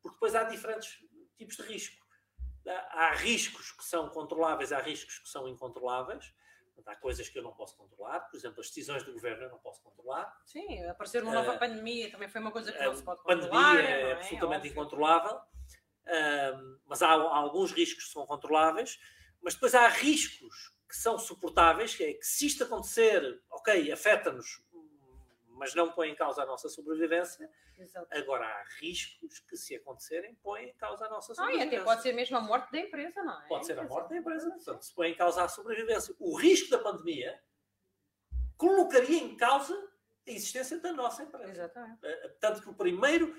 [0.02, 0.98] Porque depois há diferentes
[1.38, 2.04] tipos de risco.
[2.66, 6.34] Há riscos que são controláveis, há riscos que são incontroláveis.
[6.86, 9.58] Há coisas que eu não posso controlar, por exemplo, as decisões do governo eu não
[9.58, 10.36] posso controlar.
[10.44, 13.46] Sim, aparecer uma nova uh, pandemia também foi uma coisa que não se pode controlar.
[13.46, 18.98] A pandemia é, é absolutamente incontrolável, uh, mas há, há, alguns riscos que são controláveis,
[19.42, 24.63] mas depois há riscos que são suportáveis, que é que se isto acontecer, ok, afeta-nos
[25.54, 27.50] mas não põe em causa a nossa sobrevivência.
[27.78, 28.06] Exato.
[28.10, 31.70] Agora, há riscos que, se acontecerem, põem em causa a nossa sobrevivência.
[31.70, 33.46] Ah, e até pode ser mesmo a morte da empresa, não é?
[33.46, 36.14] Pode ser a morte da empresa, portanto, se põe em causa a sobrevivência.
[36.18, 37.40] O risco da pandemia
[38.56, 39.74] colocaria em causa
[40.26, 41.50] a existência da nossa empresa.
[41.50, 41.98] Exatamente.
[42.04, 43.34] Eh, tanto que o primeiro,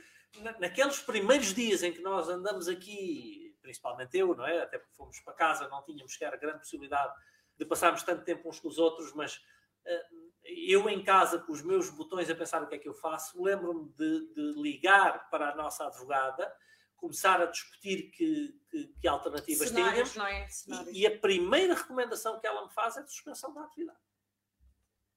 [0.60, 4.62] naqueles primeiros dias em que nós andamos aqui, principalmente eu, não é?
[4.62, 7.14] Até porque fomos para casa, não tínhamos sequer a grande possibilidade
[7.58, 11.62] de passarmos tanto tempo uns com os outros, mas uh, eu em casa com os
[11.62, 15.52] meus botões a pensar o que é que eu faço, lembro-me de, de, ligar para
[15.52, 16.54] a nossa advogada,
[16.96, 20.68] começar a discutir que, que, que alternativas Cenários, tínhamos.
[20.68, 20.92] É?
[20.92, 24.00] E, e, a primeira recomendação que ela me faz é de suspensão da atividade.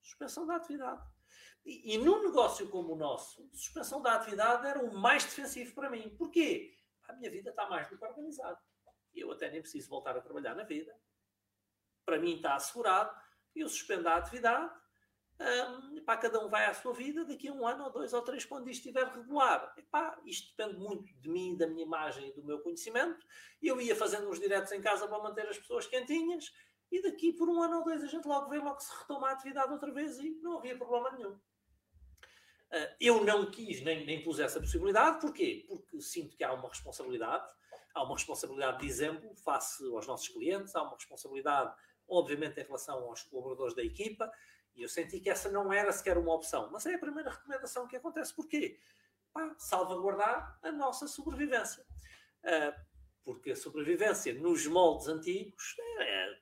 [0.03, 1.03] Suspensão da atividade.
[1.65, 5.91] E, e num negócio como o nosso, suspensão da atividade era o mais defensivo para
[5.91, 6.09] mim.
[6.17, 6.75] Porquê?
[7.07, 8.59] A minha vida está mais do que organizada.
[9.15, 10.95] Eu até nem preciso voltar a trabalhar na vida.
[12.05, 13.15] Para mim está assegurado.
[13.55, 14.73] Eu suspendo a atividade
[15.41, 18.45] um, cada um vai à sua vida, daqui a um ano ou dois ou três,
[18.45, 19.73] quando isto estiver regular.
[19.77, 23.25] Epá, isto depende muito de mim, da minha imagem e do meu conhecimento.
[23.63, 26.53] Eu ia fazendo uns diretos em casa para manter as pessoas quentinhas
[26.91, 29.33] e daqui por um ano ou dois a gente logo vê, logo se retoma a
[29.33, 31.33] atividade outra vez e não havia problema nenhum.
[32.71, 35.65] Uh, eu não quis nem, nem pus essa possibilidade, porquê?
[35.69, 37.49] Porque sinto que há uma responsabilidade,
[37.95, 41.75] há uma responsabilidade de exemplo face aos nossos clientes, há uma responsabilidade,
[42.07, 44.31] obviamente, em relação aos colaboradores da equipa,
[44.79, 46.71] e eu senti que essa não era sequer uma opção.
[46.71, 48.33] Mas é a primeira recomendação que acontece.
[48.33, 48.79] Porquê?
[49.33, 51.85] Pá, salvaguardar a nossa sobrevivência.
[52.45, 52.89] Uh,
[53.25, 56.39] porque a sobrevivência nos moldes antigos é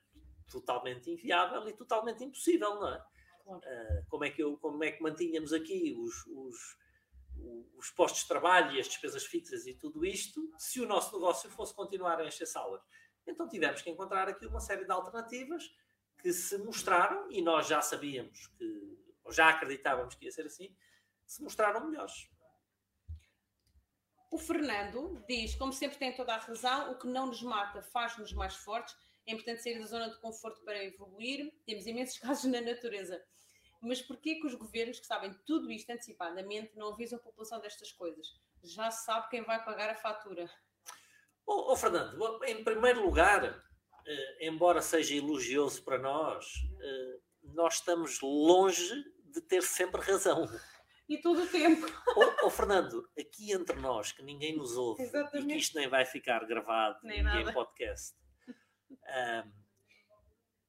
[0.51, 3.05] totalmente inviável e totalmente impossível, não é?
[3.43, 3.59] Claro.
[3.59, 6.77] Uh, como, é que eu, como é que mantínhamos aqui os, os,
[7.75, 11.49] os postos de trabalho e as despesas fixas e tudo isto se o nosso negócio
[11.49, 12.83] fosse continuar a encher salas?
[13.25, 15.69] Então tivemos que encontrar aqui uma série de alternativas
[16.27, 20.75] que se mostraram, e nós já sabíamos que, ou já acreditávamos que ia ser assim,
[21.25, 22.29] se mostraram melhores.
[24.29, 28.33] O Fernando diz, como sempre tem toda a razão, o que não nos mata faz-nos
[28.33, 28.93] mais fortes.
[29.25, 31.49] É importante sair da zona de conforto para evoluir.
[31.65, 33.23] Temos imensos casos na natureza.
[33.81, 37.93] Mas porquê que os governos que sabem tudo isto antecipadamente não avisam a população destas
[37.93, 38.27] coisas?
[38.61, 40.49] Já sabe quem vai pagar a fatura.
[41.45, 43.63] Oh, oh Fernando, em primeiro lugar,
[44.41, 50.47] embora seja elogioso para nós, uh, nós estamos longe de ter sempre razão.
[51.09, 51.85] E todo o tempo.
[52.43, 55.45] Oh, Fernando, aqui entre nós, que ninguém nos ouve Exatamente.
[55.45, 58.13] e que isto nem vai ficar gravado nem em podcast,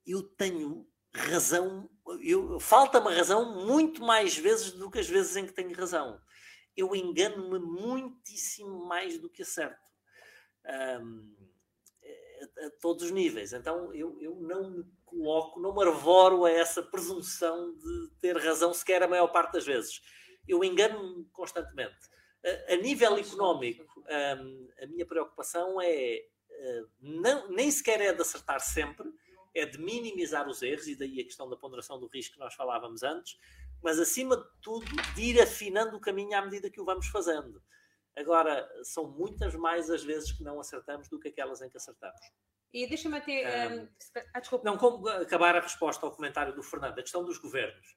[0.06, 1.90] eu tenho razão,
[2.22, 6.20] eu, falta-me razão muito mais vezes do que as vezes em que tenho razão.
[6.76, 9.88] Eu engano-me muitíssimo mais do que acerto.
[11.00, 11.47] Um,
[12.40, 13.52] a, a, todos os níveis.
[13.52, 18.72] Então eu, eu não me coloco, não me arvoro a essa presunção de ter razão
[18.72, 20.00] sequer a maior parte das vezes.
[20.46, 21.96] Eu engano-me constantemente.
[22.44, 28.22] A, a nível económico, um, a minha preocupação é uh, não, nem sequer é de
[28.22, 29.08] acertar sempre,
[29.54, 32.54] é de minimizar os erros, e daí a questão da ponderação do risco que nós
[32.54, 33.38] falávamos antes,
[33.82, 37.62] mas acima de tudo, de ir afinando o caminho à medida que o vamos fazendo.
[38.18, 42.20] Agora, são muitas mais as vezes que não acertamos do que aquelas em que acertamos.
[42.72, 43.68] E deixa-me até.
[43.68, 43.88] Um,
[44.34, 44.64] ah, desculpa.
[44.64, 47.96] Não, como acabar a resposta ao comentário do Fernando, a questão dos governos.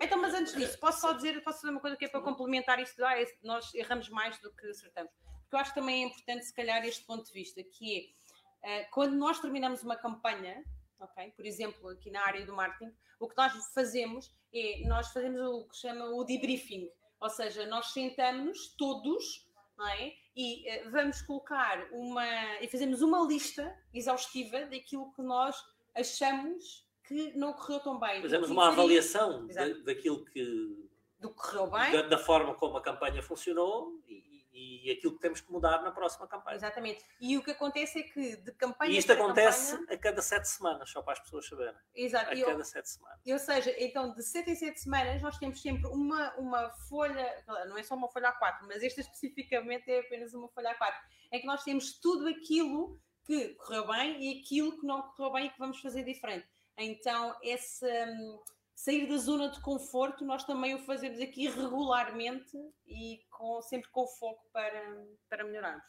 [0.00, 2.78] Então, mas antes disso, posso só dizer, posso dizer uma coisa que é para complementar
[2.78, 5.12] isto, ah, nós erramos mais do que acertamos.
[5.42, 8.14] Porque eu acho que também é importante, se calhar, este ponto de vista, que
[8.62, 10.62] é, uh, quando nós terminamos uma campanha,
[11.00, 11.32] ok?
[11.32, 15.68] Por exemplo, aqui na área do marketing, o que nós fazemos é, nós fazemos o
[15.68, 16.90] que chama o debriefing,
[17.20, 19.47] ou seja, nós sentamos todos,
[19.78, 20.12] não é?
[20.36, 22.26] E uh, vamos colocar uma,
[22.60, 25.56] e fazemos uma lista exaustiva daquilo que nós
[25.94, 28.20] achamos que não correu tão bem.
[28.20, 29.46] Fazemos uma avaliação
[29.84, 30.86] daquilo que.
[31.18, 31.92] Do que correu bem.
[31.92, 34.27] Da, da, forma como a campanha funcionou e,
[34.58, 36.56] e, aquilo que temos que mudar na próxima campanha.
[36.56, 37.04] Exatamente.
[37.20, 38.92] E o que acontece é que de campanha.
[38.92, 39.94] E isto acontece campanha...
[39.94, 41.74] a cada sete semanas, só para as pessoas saberem.
[41.94, 42.32] Exato.
[42.32, 43.20] A cada sete semanas.
[43.26, 47.78] Ou seja, então de sete em sete semanas nós temos sempre uma, uma folha, não
[47.78, 50.94] é só uma folha A4, mas esta especificamente é apenas uma folha A4,
[51.32, 55.46] em que nós temos tudo aquilo que correu bem e aquilo que não correu bem
[55.46, 56.48] e que vamos fazer diferente.
[56.78, 58.40] Então, esse um,
[58.78, 64.06] sair da zona de conforto, nós também o fazemos aqui regularmente e com, sempre com
[64.06, 65.84] foco para, para melhorarmos.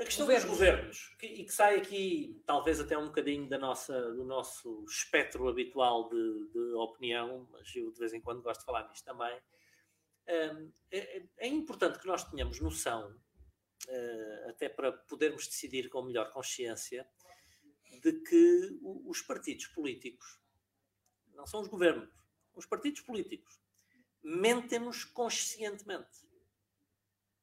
[0.00, 0.48] A questão governos.
[0.48, 4.86] dos governos, que, e que sai aqui talvez até um bocadinho da nossa, do nosso
[4.88, 9.04] espectro habitual de, de opinião, mas eu de vez em quando gosto de falar nisto
[9.04, 9.38] também,
[10.30, 13.14] hum, é, é, importante que nós tenhamos noção,
[13.86, 17.06] uh, até para podermos decidir com melhor consciência,
[18.02, 20.41] de que os partidos políticos,
[21.34, 22.08] não são os governos,
[22.54, 23.60] os partidos políticos,
[24.22, 26.28] mentem-nos conscientemente.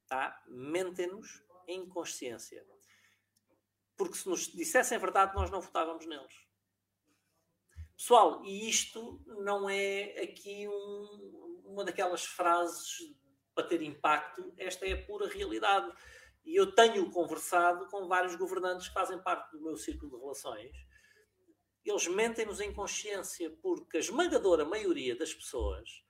[0.08, 0.42] Tá?
[0.48, 2.66] Mentem-nos em consciência.
[3.96, 6.48] Porque se nos dissessem a verdade, nós não votávamos neles.
[7.96, 13.14] Pessoal, e isto não é aqui um, uma daquelas frases
[13.54, 15.94] para ter impacto, esta é a pura realidade.
[16.46, 20.72] E eu tenho conversado com vários governantes que fazem parte do meu círculo de relações.
[21.86, 26.04] Eles mentem-nos em consciência, porque a esmagadora maioria das pessoas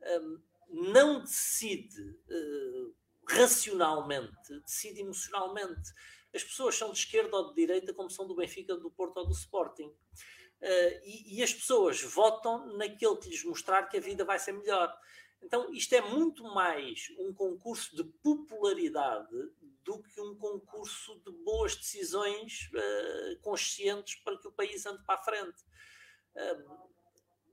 [0.00, 2.94] um, não decide uh,
[3.28, 5.92] racionalmente, decide emocionalmente.
[6.34, 9.26] As pessoas são de esquerda ou de direita, como são do Benfica, do Porto ou
[9.26, 9.88] do Sporting.
[9.88, 14.52] Uh, e, e, as pessoas votam naquele que lhes mostrar que a vida vai ser
[14.52, 14.96] melhor.
[15.42, 19.36] Então, isto é muito mais um concurso de popularidade
[19.84, 25.16] do que um concurso de boas decisões uh, conscientes para que o país ande para
[25.16, 25.62] a frente.
[26.36, 26.92] Uh,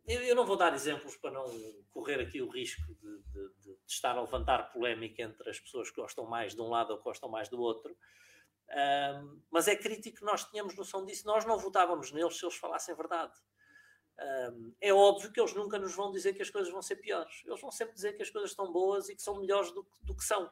[0.08, 1.45] eu, eu, não vou dar exemplos para não
[1.91, 6.02] correr aqui o risco de, de, de, estar a levantar polémica entre as pessoas que
[6.02, 7.91] gostam mais de um lado ou gostam mais do outro.
[8.69, 11.25] Uh, mas é crítico que nós tenhamos noção disso.
[11.25, 13.34] Nós não votávamos neles se eles falassem verdade.
[14.82, 17.41] É óbvio que eles nunca nos vão dizer que as coisas vão ser piores.
[17.45, 20.15] Eles vão sempre dizer que as coisas estão boas e que são melhores do, do
[20.15, 20.49] que são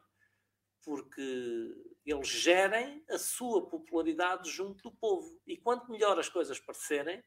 [0.88, 1.76] porque
[2.06, 5.38] eles gerem a sua popularidade junto do povo.
[5.46, 7.22] E quanto melhor as coisas parecerem,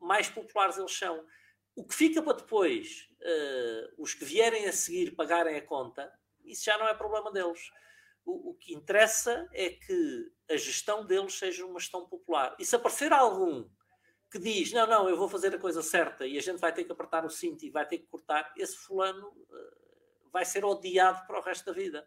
[0.00, 1.22] mais populares eles são.
[1.76, 6.10] O que fica para depois, uh, os que vierem a seguir pagarem a conta,
[6.46, 7.70] isso já não é problema deles.
[8.24, 12.56] O, o, que interessa é que a gestão deles seja uma gestão popular.
[12.58, 13.68] E se aparecer algum
[14.34, 16.82] que diz, não, não, eu vou fazer a coisa certa e a gente vai ter
[16.82, 21.24] que apertar o cinto e vai ter que cortar, esse fulano uh, vai ser odiado
[21.24, 22.04] para o resto da vida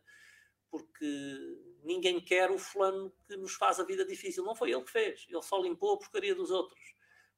[0.69, 4.43] porque ninguém quer o fulano que nos faz a vida difícil.
[4.43, 6.81] Não foi ele que fez, ele só limpou a porcaria dos outros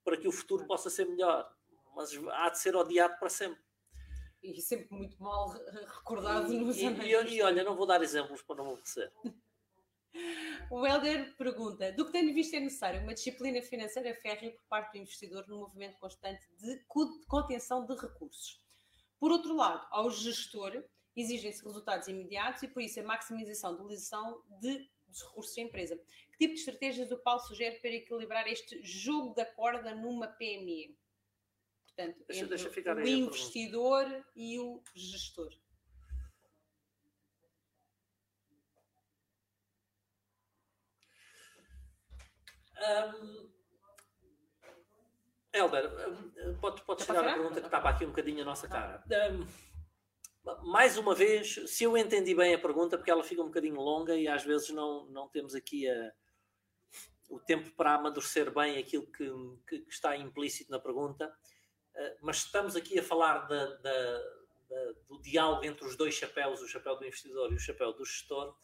[0.04, 1.48] para que o futuro possa ser melhor,
[1.96, 3.62] mas há de ser odiado para sempre.
[4.42, 8.42] E sempre muito mal recordado e, nos e, e, e olha, não vou dar exemplos
[8.42, 9.14] para não acontecer.
[10.70, 14.94] O Helder pergunta: do que tem visto é necessário uma disciplina financeira férrea por parte
[14.94, 16.84] do investidor no movimento constante de
[17.28, 18.62] contenção de recursos.
[19.20, 20.84] Por outro lado, ao gestor,
[21.16, 25.98] exigem-se resultados imediatos e, por isso, a maximização da utilização de, dos recursos da empresa.
[26.32, 30.98] Que tipo de estratégias o Paulo sugere para equilibrar este jogo da corda numa PME?
[31.84, 35.54] Portanto, deixa, deixa o investidor e o gestor.
[42.80, 43.50] Um,
[45.52, 45.92] Helder,
[46.62, 49.04] pode, pode chegar a pergunta que estava aqui um bocadinho a nossa cara.
[49.10, 49.46] Um,
[50.72, 54.16] mais uma vez, se eu entendi bem a pergunta, porque ela fica um bocadinho longa
[54.16, 56.12] e às vezes não, não temos aqui a,
[57.30, 59.30] o tempo para amadurecer bem aquilo que,
[59.68, 61.28] que, que está implícito na pergunta,
[61.96, 64.22] uh, mas estamos aqui a falar da, da,
[65.08, 68.56] do diálogo entre os dois chapéus, o chapéu do investidor e o chapéu do gestor,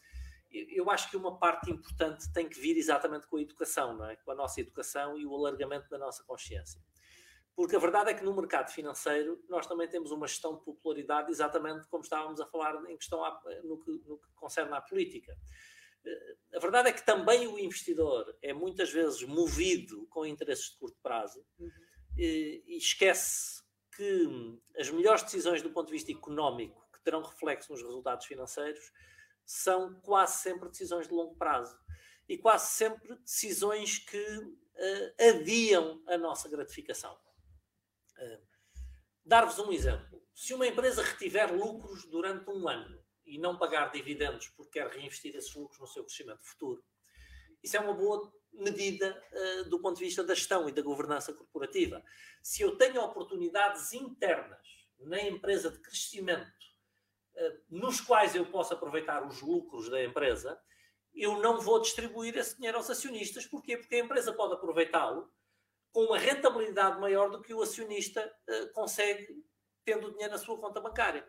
[0.70, 4.16] eu acho que uma parte importante tem que vir exatamente com a educação, não é?
[4.16, 6.82] com a nossa educação e o alargamento da nossa consciência.
[7.56, 11.32] Porque a verdade é que no mercado financeiro nós também temos uma gestão de popularidade,
[11.32, 15.38] exatamente como estávamos a falar em questão à, no, que, no que concerne à política.
[16.54, 20.98] A verdade é que também o investidor é muitas vezes movido com interesses de curto
[21.02, 21.70] prazo uhum.
[22.18, 23.64] e, e esquece
[23.96, 28.92] que as melhores decisões do ponto de vista económico que terão reflexo nos resultados financeiros
[29.46, 31.78] são quase sempre decisões de longo prazo
[32.28, 37.14] e quase sempre decisões que uh, adiam a nossa gratificação.
[38.18, 38.56] Uh,
[39.26, 40.24] Dar-vos um exemplo.
[40.36, 45.36] Se uma empresa retiver lucros durante um ano e não pagar dividendos porque quer reinvestir
[45.36, 46.84] esses lucros no seu crescimento futuro,
[47.64, 51.34] isso é uma boa medida uh, do ponto de vista da gestão e da governança
[51.34, 52.04] corporativa.
[52.44, 54.62] Se eu tenho oportunidades internas
[55.00, 56.54] na empresa de crescimento
[57.70, 60.60] nos quais eu posso aproveitar os lucros da empresa,
[61.14, 63.46] eu não vou distribuir esse dinheiro aos acionistas.
[63.46, 63.78] Porquê?
[63.78, 65.32] Porque a empresa pode aproveitá-lo
[65.92, 69.28] com uma rentabilidade maior do que o acionista uh, consegue
[69.86, 71.26] tendo o dinheiro na sua conta bancária.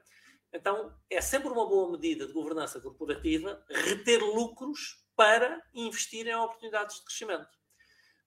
[0.53, 6.97] Então, é sempre uma boa medida de governança corporativa reter lucros para investir em oportunidades
[6.97, 7.49] de crescimento.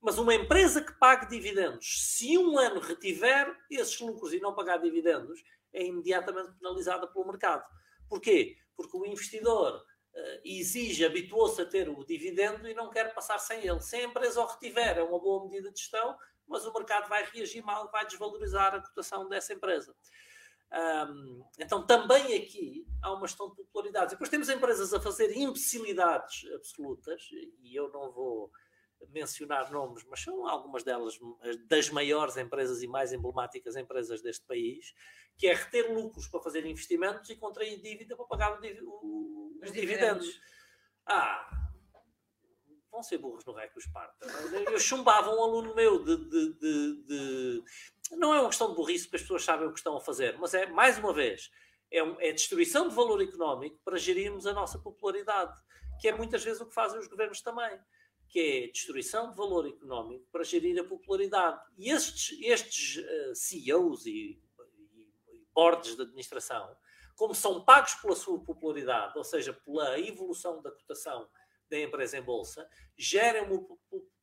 [0.01, 4.77] Mas uma empresa que pague dividendos, se um ano retiver esses lucros e não pagar
[4.77, 5.43] dividendos,
[5.73, 7.65] é imediatamente penalizada pelo mercado.
[8.07, 8.57] Porquê?
[8.75, 13.65] Porque o investidor uh, exige, habituou-se a ter o dividendo e não quer passar sem
[13.65, 13.81] ele.
[13.81, 16.17] Se a empresa o retiver, é uma boa medida de gestão,
[16.47, 19.95] mas o mercado vai reagir mal, vai desvalorizar a cotação dessa empresa.
[20.71, 24.11] Um, então, também aqui há uma questão de popularidade.
[24.11, 28.51] Depois temos empresas a fazer imbecilidades absolutas, e eu não vou
[29.09, 31.17] mencionar nomes, mas são algumas delas
[31.67, 34.93] das maiores empresas e mais emblemáticas empresas deste país,
[35.39, 40.39] que é reter lucros para fazer investimentos e contrair dívida para pagar o, os dividendos.
[41.05, 41.49] Ah,
[42.91, 44.27] vão ser burros no REC os Esparta.
[44.69, 47.63] Eu chumbava um aluno meu de, de, de, de,
[48.11, 50.37] Não é uma questão de burrice, porque as pessoas sabem o que estão a fazer,
[50.37, 51.49] mas é, mais uma vez,
[51.89, 55.55] é, um, é destruição de valor económico para gerirmos a nossa popularidade,
[56.01, 57.79] que é muitas vezes o que fazem os governos também,
[58.27, 61.59] que é destruição de valor económico para gerir a popularidade.
[61.77, 64.48] E estes, estes uh, CEOs e, e, e
[65.53, 66.75] boards de administração,
[67.15, 71.29] como são pagos pela sua popularidade, ou seja, pela evolução da cotação
[71.69, 73.65] da empresa em bolsa, gerem uma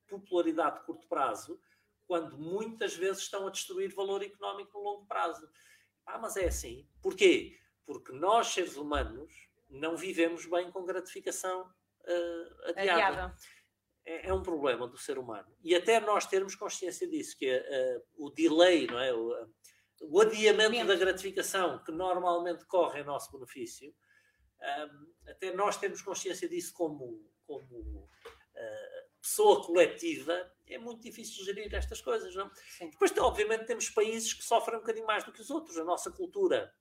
[0.09, 1.61] popularidade de curto prazo,
[2.07, 5.49] quando muitas vezes estão a destruir valor económico no longo prazo.
[6.07, 6.89] Ah, mas é assim.
[7.03, 7.59] Porquê?
[7.85, 9.33] Porque nós, seres humanos,
[9.69, 12.93] não vivemos bem com gratificação uh, adiada.
[12.93, 13.37] adiada.
[14.05, 15.49] É, é, um problema do ser humano.
[15.63, 19.13] E até nós termos consciência disso, que uh, o delay, não é?
[19.13, 19.55] O, uh,
[20.03, 23.95] o adiamento da gratificação que normalmente corre em nosso benefício,
[25.27, 28.09] até nós temos consciência disso como como
[28.57, 32.35] uh, pessoa coletiva, é muito difícil gerir estas coisas.
[32.35, 32.51] Não?
[32.77, 32.91] Sim.
[32.91, 35.79] Depois, obviamente, temos países que sofrem um bocadinho mais do que os outros.
[35.79, 36.73] A nossa cultura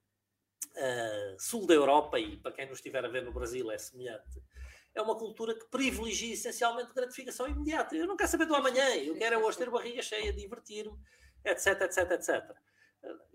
[0.65, 4.41] uh, sul da Europa, e para quem nos estiver a ver no Brasil é semelhante,
[4.93, 7.95] é uma cultura que privilegia essencialmente gratificação imediata.
[7.95, 10.97] Eu não quero saber do amanhã, eu quero é hoje ter barriga cheia, divertir-me,
[11.43, 12.57] etc, etc, etc.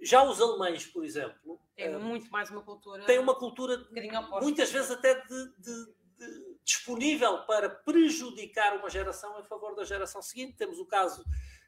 [0.00, 3.04] Já os alemães, por exemplo, têm uh, muito mais uma cultura.
[3.04, 5.86] Têm uma cultura, um muitas vezes até de, de,
[6.18, 10.56] de disponível para prejudicar uma geração em favor da geração seguinte.
[10.56, 11.24] Temos o caso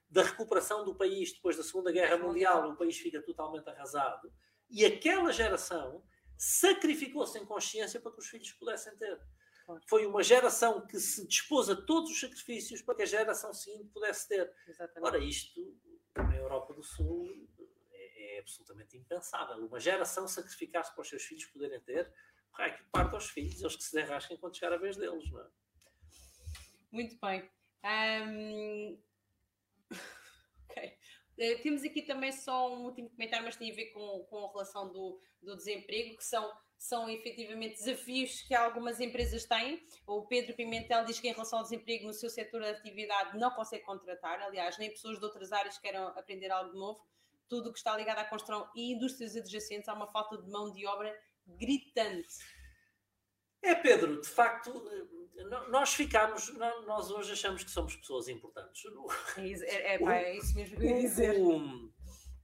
[0.08, 4.30] da recuperação do país depois da Segunda Guerra Mundial, o país fica totalmente arrasado,
[4.68, 6.02] e aquela geração
[6.36, 9.18] sacrificou-se em consciência para que os filhos pudessem ter.
[9.88, 13.88] Foi uma geração que se dispôs a todos os sacrifícios para que a geração seguinte
[13.94, 14.52] pudesse ter.
[14.68, 15.08] Exatamente.
[15.08, 15.74] Ora, isto
[16.16, 17.48] na Europa do Sul
[18.36, 19.56] é, absolutamente impensável.
[19.66, 22.12] Uma geração sacrificar-se para os seus filhos poderem ter
[22.58, 25.40] Ai, que parte aos filhos, eles que se derrasquem quando chegar a vez deles, não
[25.40, 25.46] é?
[26.90, 27.50] Muito bem.
[27.84, 28.98] Um...
[29.90, 34.50] Uh, temos aqui também só um último comentário, mas tem a ver com, com a
[34.50, 39.82] relação do, do desemprego, que são, são efetivamente desafios que algumas empresas têm.
[40.06, 43.50] O Pedro Pimentel diz que em relação ao desemprego no seu setor de atividade não
[43.52, 47.02] consegue contratar, aliás, nem pessoas de outras áreas queiram aprender algo novo.
[47.52, 50.72] Tudo o que está ligado à construção e indústrias adjacentes, há uma falta de mão
[50.72, 51.14] de obra
[51.46, 52.38] gritante.
[53.60, 54.72] É, Pedro, de facto,
[55.36, 56.48] eh, nós ficamos,
[56.86, 58.82] nós hoje achamos que somos pessoas importantes.
[59.36, 61.42] É, é, é, é isso mesmo que eu ia dizer.
[61.42, 61.92] O,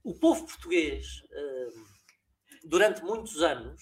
[0.03, 1.69] o povo português, eh,
[2.65, 3.81] durante muitos anos,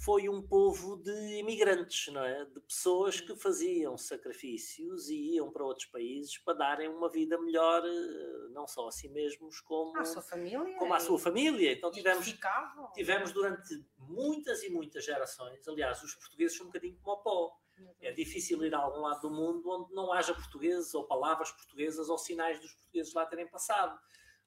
[0.00, 2.46] foi um povo de imigrantes, não é?
[2.46, 7.84] De pessoas que faziam sacrifícios e iam para outros países para darem uma vida melhor,
[7.84, 10.78] eh, não só a si mesmos, como à sua família.
[10.78, 11.72] Como à sua família.
[11.72, 12.90] Então tivemos, ficavam.
[12.92, 17.60] tivemos durante muitas e muitas gerações, aliás, os portugueses são um bocadinho como o pó.
[18.00, 22.08] É difícil ir a algum lado do mundo onde não haja portugueses ou palavras portuguesas
[22.08, 23.98] ou sinais dos portugueses lá terem passado.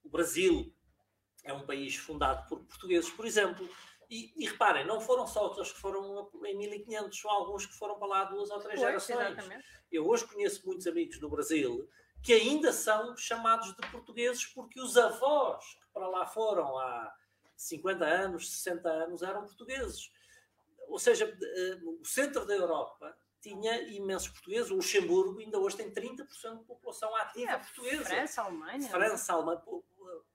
[0.04, 0.72] O Brasil
[1.44, 3.68] é um país fundado por portugueses, por exemplo
[4.14, 7.98] e, e, reparem, não foram só aqueles que foram em 1500, são alguns que foram
[7.98, 9.38] para lá duas ou três pois, gerações.
[9.38, 9.66] Exatamente.
[9.92, 11.90] Eu hoje conheço muitos amigos no Brasil
[12.22, 17.14] que ainda são chamados de portugueses porque os avós que para lá foram há
[17.56, 20.12] 50 anos, 60 anos, eram portugueses.
[20.88, 24.72] Ou seja, eh, o centro da Europa tinha imensos portugueses.
[24.72, 28.06] O Luxemburgo ainda hoje tem 30% de população ativa é, portuguesa.
[28.06, 28.90] França, Alemanha.
[28.90, 29.62] França, Alemanha.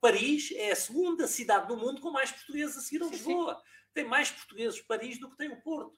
[0.01, 3.61] Paris é a segunda cidade do mundo com mais portugueses a seguir a Lisboa.
[3.93, 5.97] Tem mais portugueses Paris do que tem o Porto.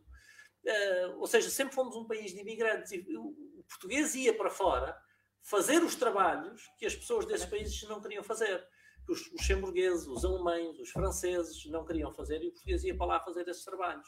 [0.66, 2.92] Uh, ou seja, sempre fomos um país de imigrantes.
[2.92, 4.98] E o português ia para fora
[5.44, 8.64] fazer os trabalhos que as pessoas desses países não queriam fazer.
[9.10, 13.20] Os luxemburgueses, os alemães, os franceses não queriam fazer e o português ia para lá
[13.20, 14.08] fazer esses trabalhos.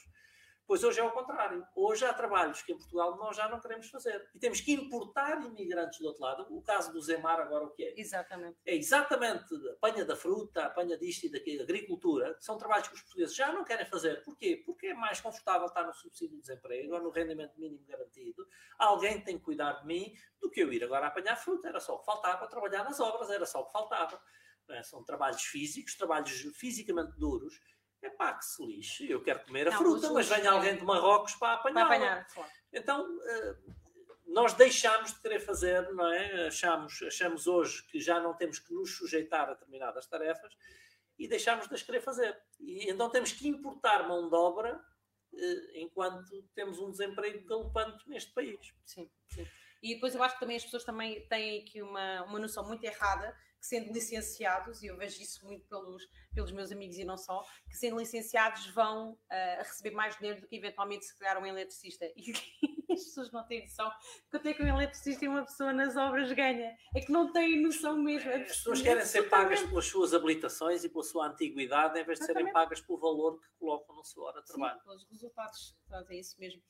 [0.66, 1.66] Pois hoje é o contrário.
[1.76, 4.30] Hoje há trabalhos que em Portugal nós já não queremos fazer.
[4.34, 6.48] E temos que importar imigrantes do outro lado.
[6.50, 8.00] O caso do Zemar agora o que é?
[8.00, 8.58] Exatamente.
[8.66, 12.96] É exatamente a apanha da fruta, a apanha disto e daquilo, agricultura, são trabalhos que
[12.96, 14.24] os portugueses já não querem fazer.
[14.24, 14.64] Porquê?
[14.66, 18.48] Porque é mais confortável estar no subsídio de desemprego ou no rendimento mínimo garantido.
[18.80, 21.68] Alguém tem que cuidar de mim do que eu ir agora apanhar fruta.
[21.68, 22.48] Era só o que faltava.
[22.48, 24.20] Trabalhar nas obras era só o que faltava.
[24.70, 24.82] É?
[24.82, 27.60] São trabalhos físicos, trabalhos fisicamente duros
[28.04, 30.84] é pá, que se lixe, eu quero comer a não, fruta, mas vem alguém de
[30.84, 31.88] Marrocos para apanhar.
[31.88, 32.52] Para apanhar claro.
[32.72, 33.56] Então, eh,
[34.28, 36.48] nós deixámos de querer fazer, não é?
[36.48, 40.54] Achamos, achamos hoje que já não temos que nos sujeitar a determinadas tarefas
[41.18, 42.38] e deixámos de as querer fazer.
[42.60, 44.84] E então temos que importar mão de obra
[45.34, 48.74] eh, enquanto temos um desemprego galopante neste país.
[48.86, 49.48] Sim, sim.
[49.82, 52.84] E depois eu acho que também as pessoas também têm aqui uma, uma noção muito
[52.84, 56.06] errada que sendo licenciados, e eu vejo isso muito pelos,
[56.36, 60.48] pelos meus amigos e não só, que sendo licenciados vão uh, receber mais dinheiro do
[60.48, 62.06] que eventualmente se calhar um eletricista.
[62.18, 62.34] E
[62.92, 63.90] as pessoas não têm noção
[64.30, 66.76] quanto é que um eletricista e uma pessoa nas obras ganha.
[66.94, 68.30] É que não têm noção mesmo.
[68.32, 72.26] As pessoas querem ser pagas pelas suas habilitações e pela sua antiguidade, em vez de
[72.26, 74.78] serem pagas pelo valor que colocam na sua hora de trabalho.
[74.80, 75.78] Sim, pelos resultados.
[76.10, 76.62] é isso mesmo.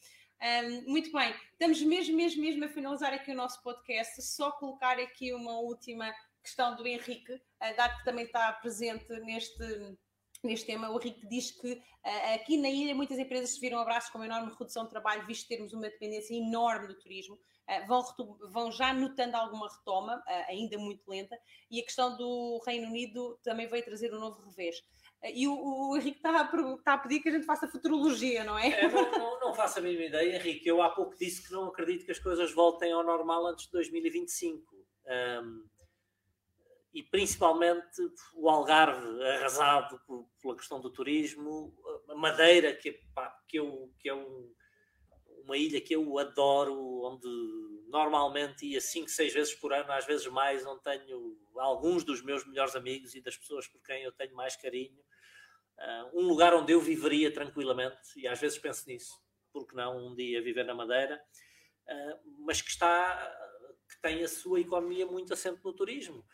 [0.43, 4.21] Um, muito bem, estamos mesmo, mesmo, mesmo a finalizar aqui o nosso podcast.
[4.21, 6.13] Só colocar aqui uma última
[6.43, 7.41] questão do Henrique,
[7.77, 9.97] dado que também está presente neste,
[10.43, 14.09] neste tema, o Henrique diz que uh, aqui na ilha muitas empresas se viram abraços
[14.09, 17.35] com uma enorme redução de trabalho, visto termos uma dependência enorme do turismo.
[17.35, 18.03] Uh, vão,
[18.51, 21.37] vão, já notando alguma retoma, uh, ainda muito lenta,
[21.71, 24.75] e a questão do Reino Unido também veio trazer um novo revés.
[25.33, 28.57] E o, o Henrique está a, está a, pedir que a gente faça futurologia, não
[28.57, 28.67] é?
[28.67, 30.67] é não, não, não, faço a mínima ideia, Henrique.
[30.67, 33.71] Eu há pouco disse que não acredito que as coisas voltem ao normal antes de
[33.71, 34.75] 2025.
[35.05, 35.65] Um,
[36.93, 38.01] e principalmente
[38.35, 39.99] o Algarve arrasado
[40.39, 41.75] pela questão do turismo,
[42.07, 44.53] a Madeira, que, pá, que, eu, que é um,
[45.43, 47.27] uma ilha que eu adoro, onde
[47.87, 52.45] normalmente ia 5, 6 vezes por ano, às vezes mais, onde tenho alguns dos meus
[52.45, 54.99] melhores amigos e das pessoas por quem eu tenho mais carinho.
[55.79, 59.19] Uh, um lugar onde eu viveria tranquilamente, e às vezes penso nisso,
[59.51, 61.19] porque não um dia viver na Madeira,
[61.87, 63.39] uh, mas que está
[63.89, 66.25] que tem a sua economia muito assente no turismo.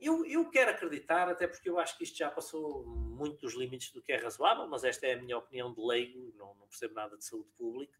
[0.00, 3.92] Eu, eu quero acreditar, até porque eu acho que isto já passou muito dos limites
[3.92, 6.94] do que é razoável, mas esta é a minha opinião de leigo, não, não percebo
[6.94, 7.98] nada de saúde pública,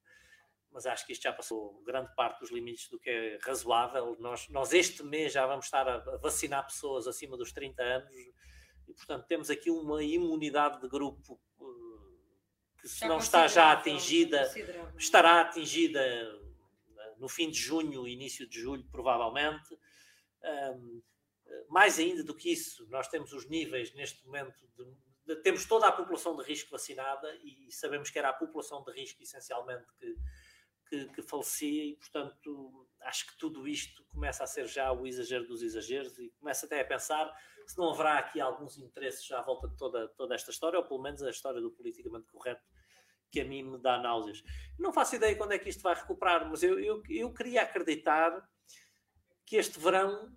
[0.73, 4.17] mas acho que isto já passou grande parte dos limites do que é razoável.
[4.19, 8.95] Nós, nós este mês já vamos estar a vacinar pessoas acima dos 30 anos e,
[8.95, 14.51] portanto, temos aqui uma imunidade de grupo eh, que, se não está já atingida,
[14.97, 19.77] estará atingida eh, no fim de junho, início de julho, provavelmente.
[20.43, 21.03] Um,
[21.69, 25.87] mais ainda do que isso, nós temos os níveis neste momento de, de, temos toda
[25.87, 30.17] a população de risco vacinada e sabemos que era a população de risco essencialmente que,
[30.89, 35.47] que, que falecia e portanto acho que tudo isto começa a ser já o exagero
[35.47, 37.33] dos exageros e começa até a pensar
[37.67, 41.01] se não haverá aqui alguns interesses à volta de toda, toda esta história, ou pelo
[41.01, 42.65] menos a história do politicamente correto
[43.31, 44.43] que a mim me dá náuseas.
[44.77, 48.45] Não faço ideia quando é que isto vai recuperar, mas eu, eu, eu queria acreditar
[49.47, 50.35] que este verão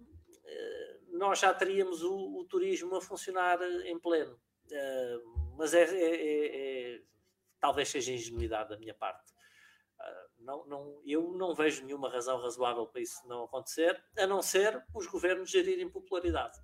[1.14, 4.34] nós já teríamos o, o turismo a funcionar em pleno.
[4.66, 7.02] Uh, mas é, é, é, é,
[7.60, 9.32] talvez seja ingenuidade da minha parte.
[9.32, 14.42] Uh, não, não, eu não vejo nenhuma razão razoável para isso não acontecer, a não
[14.42, 16.60] ser os governos gerirem popularidade.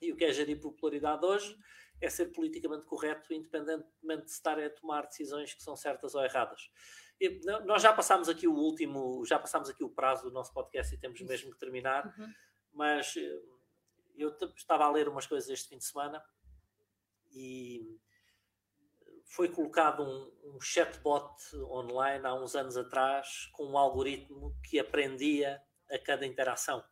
[0.00, 1.56] E o que é gerir popularidade hoje
[2.00, 6.70] é ser politicamente correto, independentemente de estar a tomar decisões que são certas ou erradas.
[7.20, 10.92] E, nós já passámos aqui o último, já passámos aqui o prazo do nosso podcast
[10.92, 12.32] e temos mesmo que terminar, uhum.
[12.72, 13.40] mas eh,
[14.16, 16.22] eu estava a ler umas coisas este fim de semana
[17.32, 17.98] e
[19.24, 21.34] foi colocado um, um chatbot
[21.70, 25.60] online há uns anos atrás com um algoritmo que aprendia
[25.90, 26.84] a cada interação.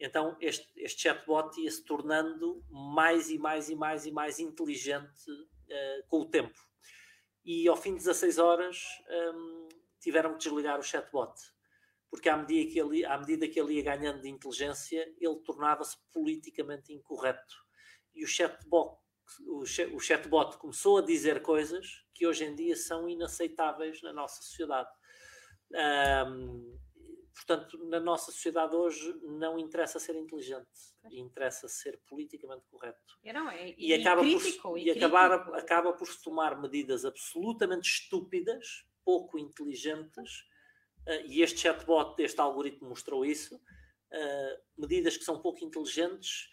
[0.00, 5.30] Então este, este chatbot ia se tornando mais e mais e mais e mais inteligente
[5.30, 6.58] uh, com o tempo.
[7.44, 8.84] E ao fim de 16 horas
[9.34, 9.68] um,
[10.00, 11.32] tiveram que desligar o chatbot,
[12.10, 15.96] porque à medida, que ele, à medida que ele ia ganhando de inteligência, ele tornava-se
[16.12, 17.54] politicamente incorreto.
[18.14, 18.96] E o chatbot,
[19.46, 19.62] o,
[19.94, 24.88] o chatbot começou a dizer coisas que hoje em dia são inaceitáveis na nossa sociedade.
[25.70, 26.78] Um,
[27.38, 30.66] Portanto, na nossa sociedade hoje não interessa ser inteligente,
[31.12, 32.98] interessa ser politicamente correto.
[33.32, 37.04] Não, é, e, e, acaba crítico, por, e, e acabar, acaba por se tomar medidas
[37.04, 40.44] absolutamente estúpidas, pouco inteligentes,
[41.26, 46.48] e este chatbot, este algoritmo mostrou isso, uh, medidas que são pouco inteligentes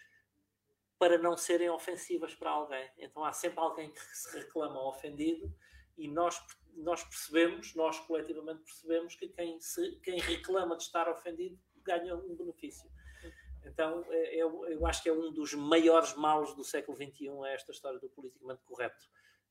[0.97, 2.89] para não serem ofensivas para alguém.
[2.97, 5.53] Então há sempre alguém que se reclama ofendido
[5.97, 6.39] e nós
[6.77, 12.35] nós percebemos, nós coletivamente percebemos que quem, se, quem reclama de estar ofendido ganha um
[12.35, 12.89] benefício.
[13.63, 17.53] Então, é, eu, eu acho que é um dos maiores males do século XXI é
[17.53, 19.03] esta história do politicamente correto.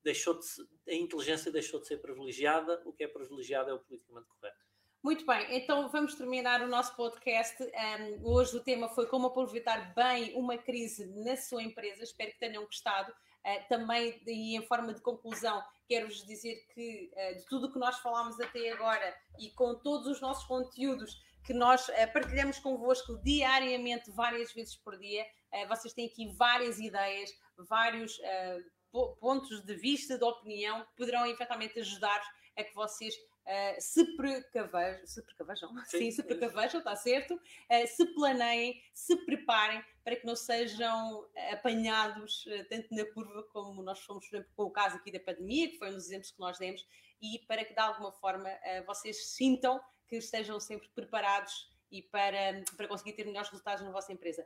[0.03, 0.45] Deixou de,
[0.87, 4.64] a inteligência deixou de ser privilegiada, o que é privilegiado é o politicamente correto.
[5.05, 7.61] Muito bem, então vamos terminar o nosso podcast.
[7.63, 12.03] Um, hoje o tema foi como aproveitar bem uma crise na sua empresa.
[12.03, 13.11] Espero que tenham gostado.
[13.11, 17.77] Uh, também, e em forma de conclusão, quero-vos dizer que uh, de tudo o que
[17.77, 23.15] nós falámos até agora e com todos os nossos conteúdos que nós uh, partilhamos convosco
[23.21, 25.23] diariamente, várias vezes por dia,
[25.69, 27.29] vocês têm aqui várias ideias,
[27.69, 28.19] vários
[29.21, 32.21] pontos de vista, de opinião, que poderão eventualmente ajudar
[32.57, 33.13] a que vocês
[33.45, 39.15] Uh, se precavejam, se precavejam, sim, sim se precavejam, está certo, uh, se planeiem, se
[39.17, 44.51] preparem para que não sejam apanhados uh, tanto na curva como nós fomos, por exemplo,
[44.55, 46.83] com o caso aqui da pandemia, que foi um dos exemplos que nós demos,
[47.21, 48.49] e para que de alguma forma
[48.85, 54.11] vocês sintam que estejam sempre preparados e para, para conseguir ter melhores resultados na vossa
[54.11, 54.45] empresa.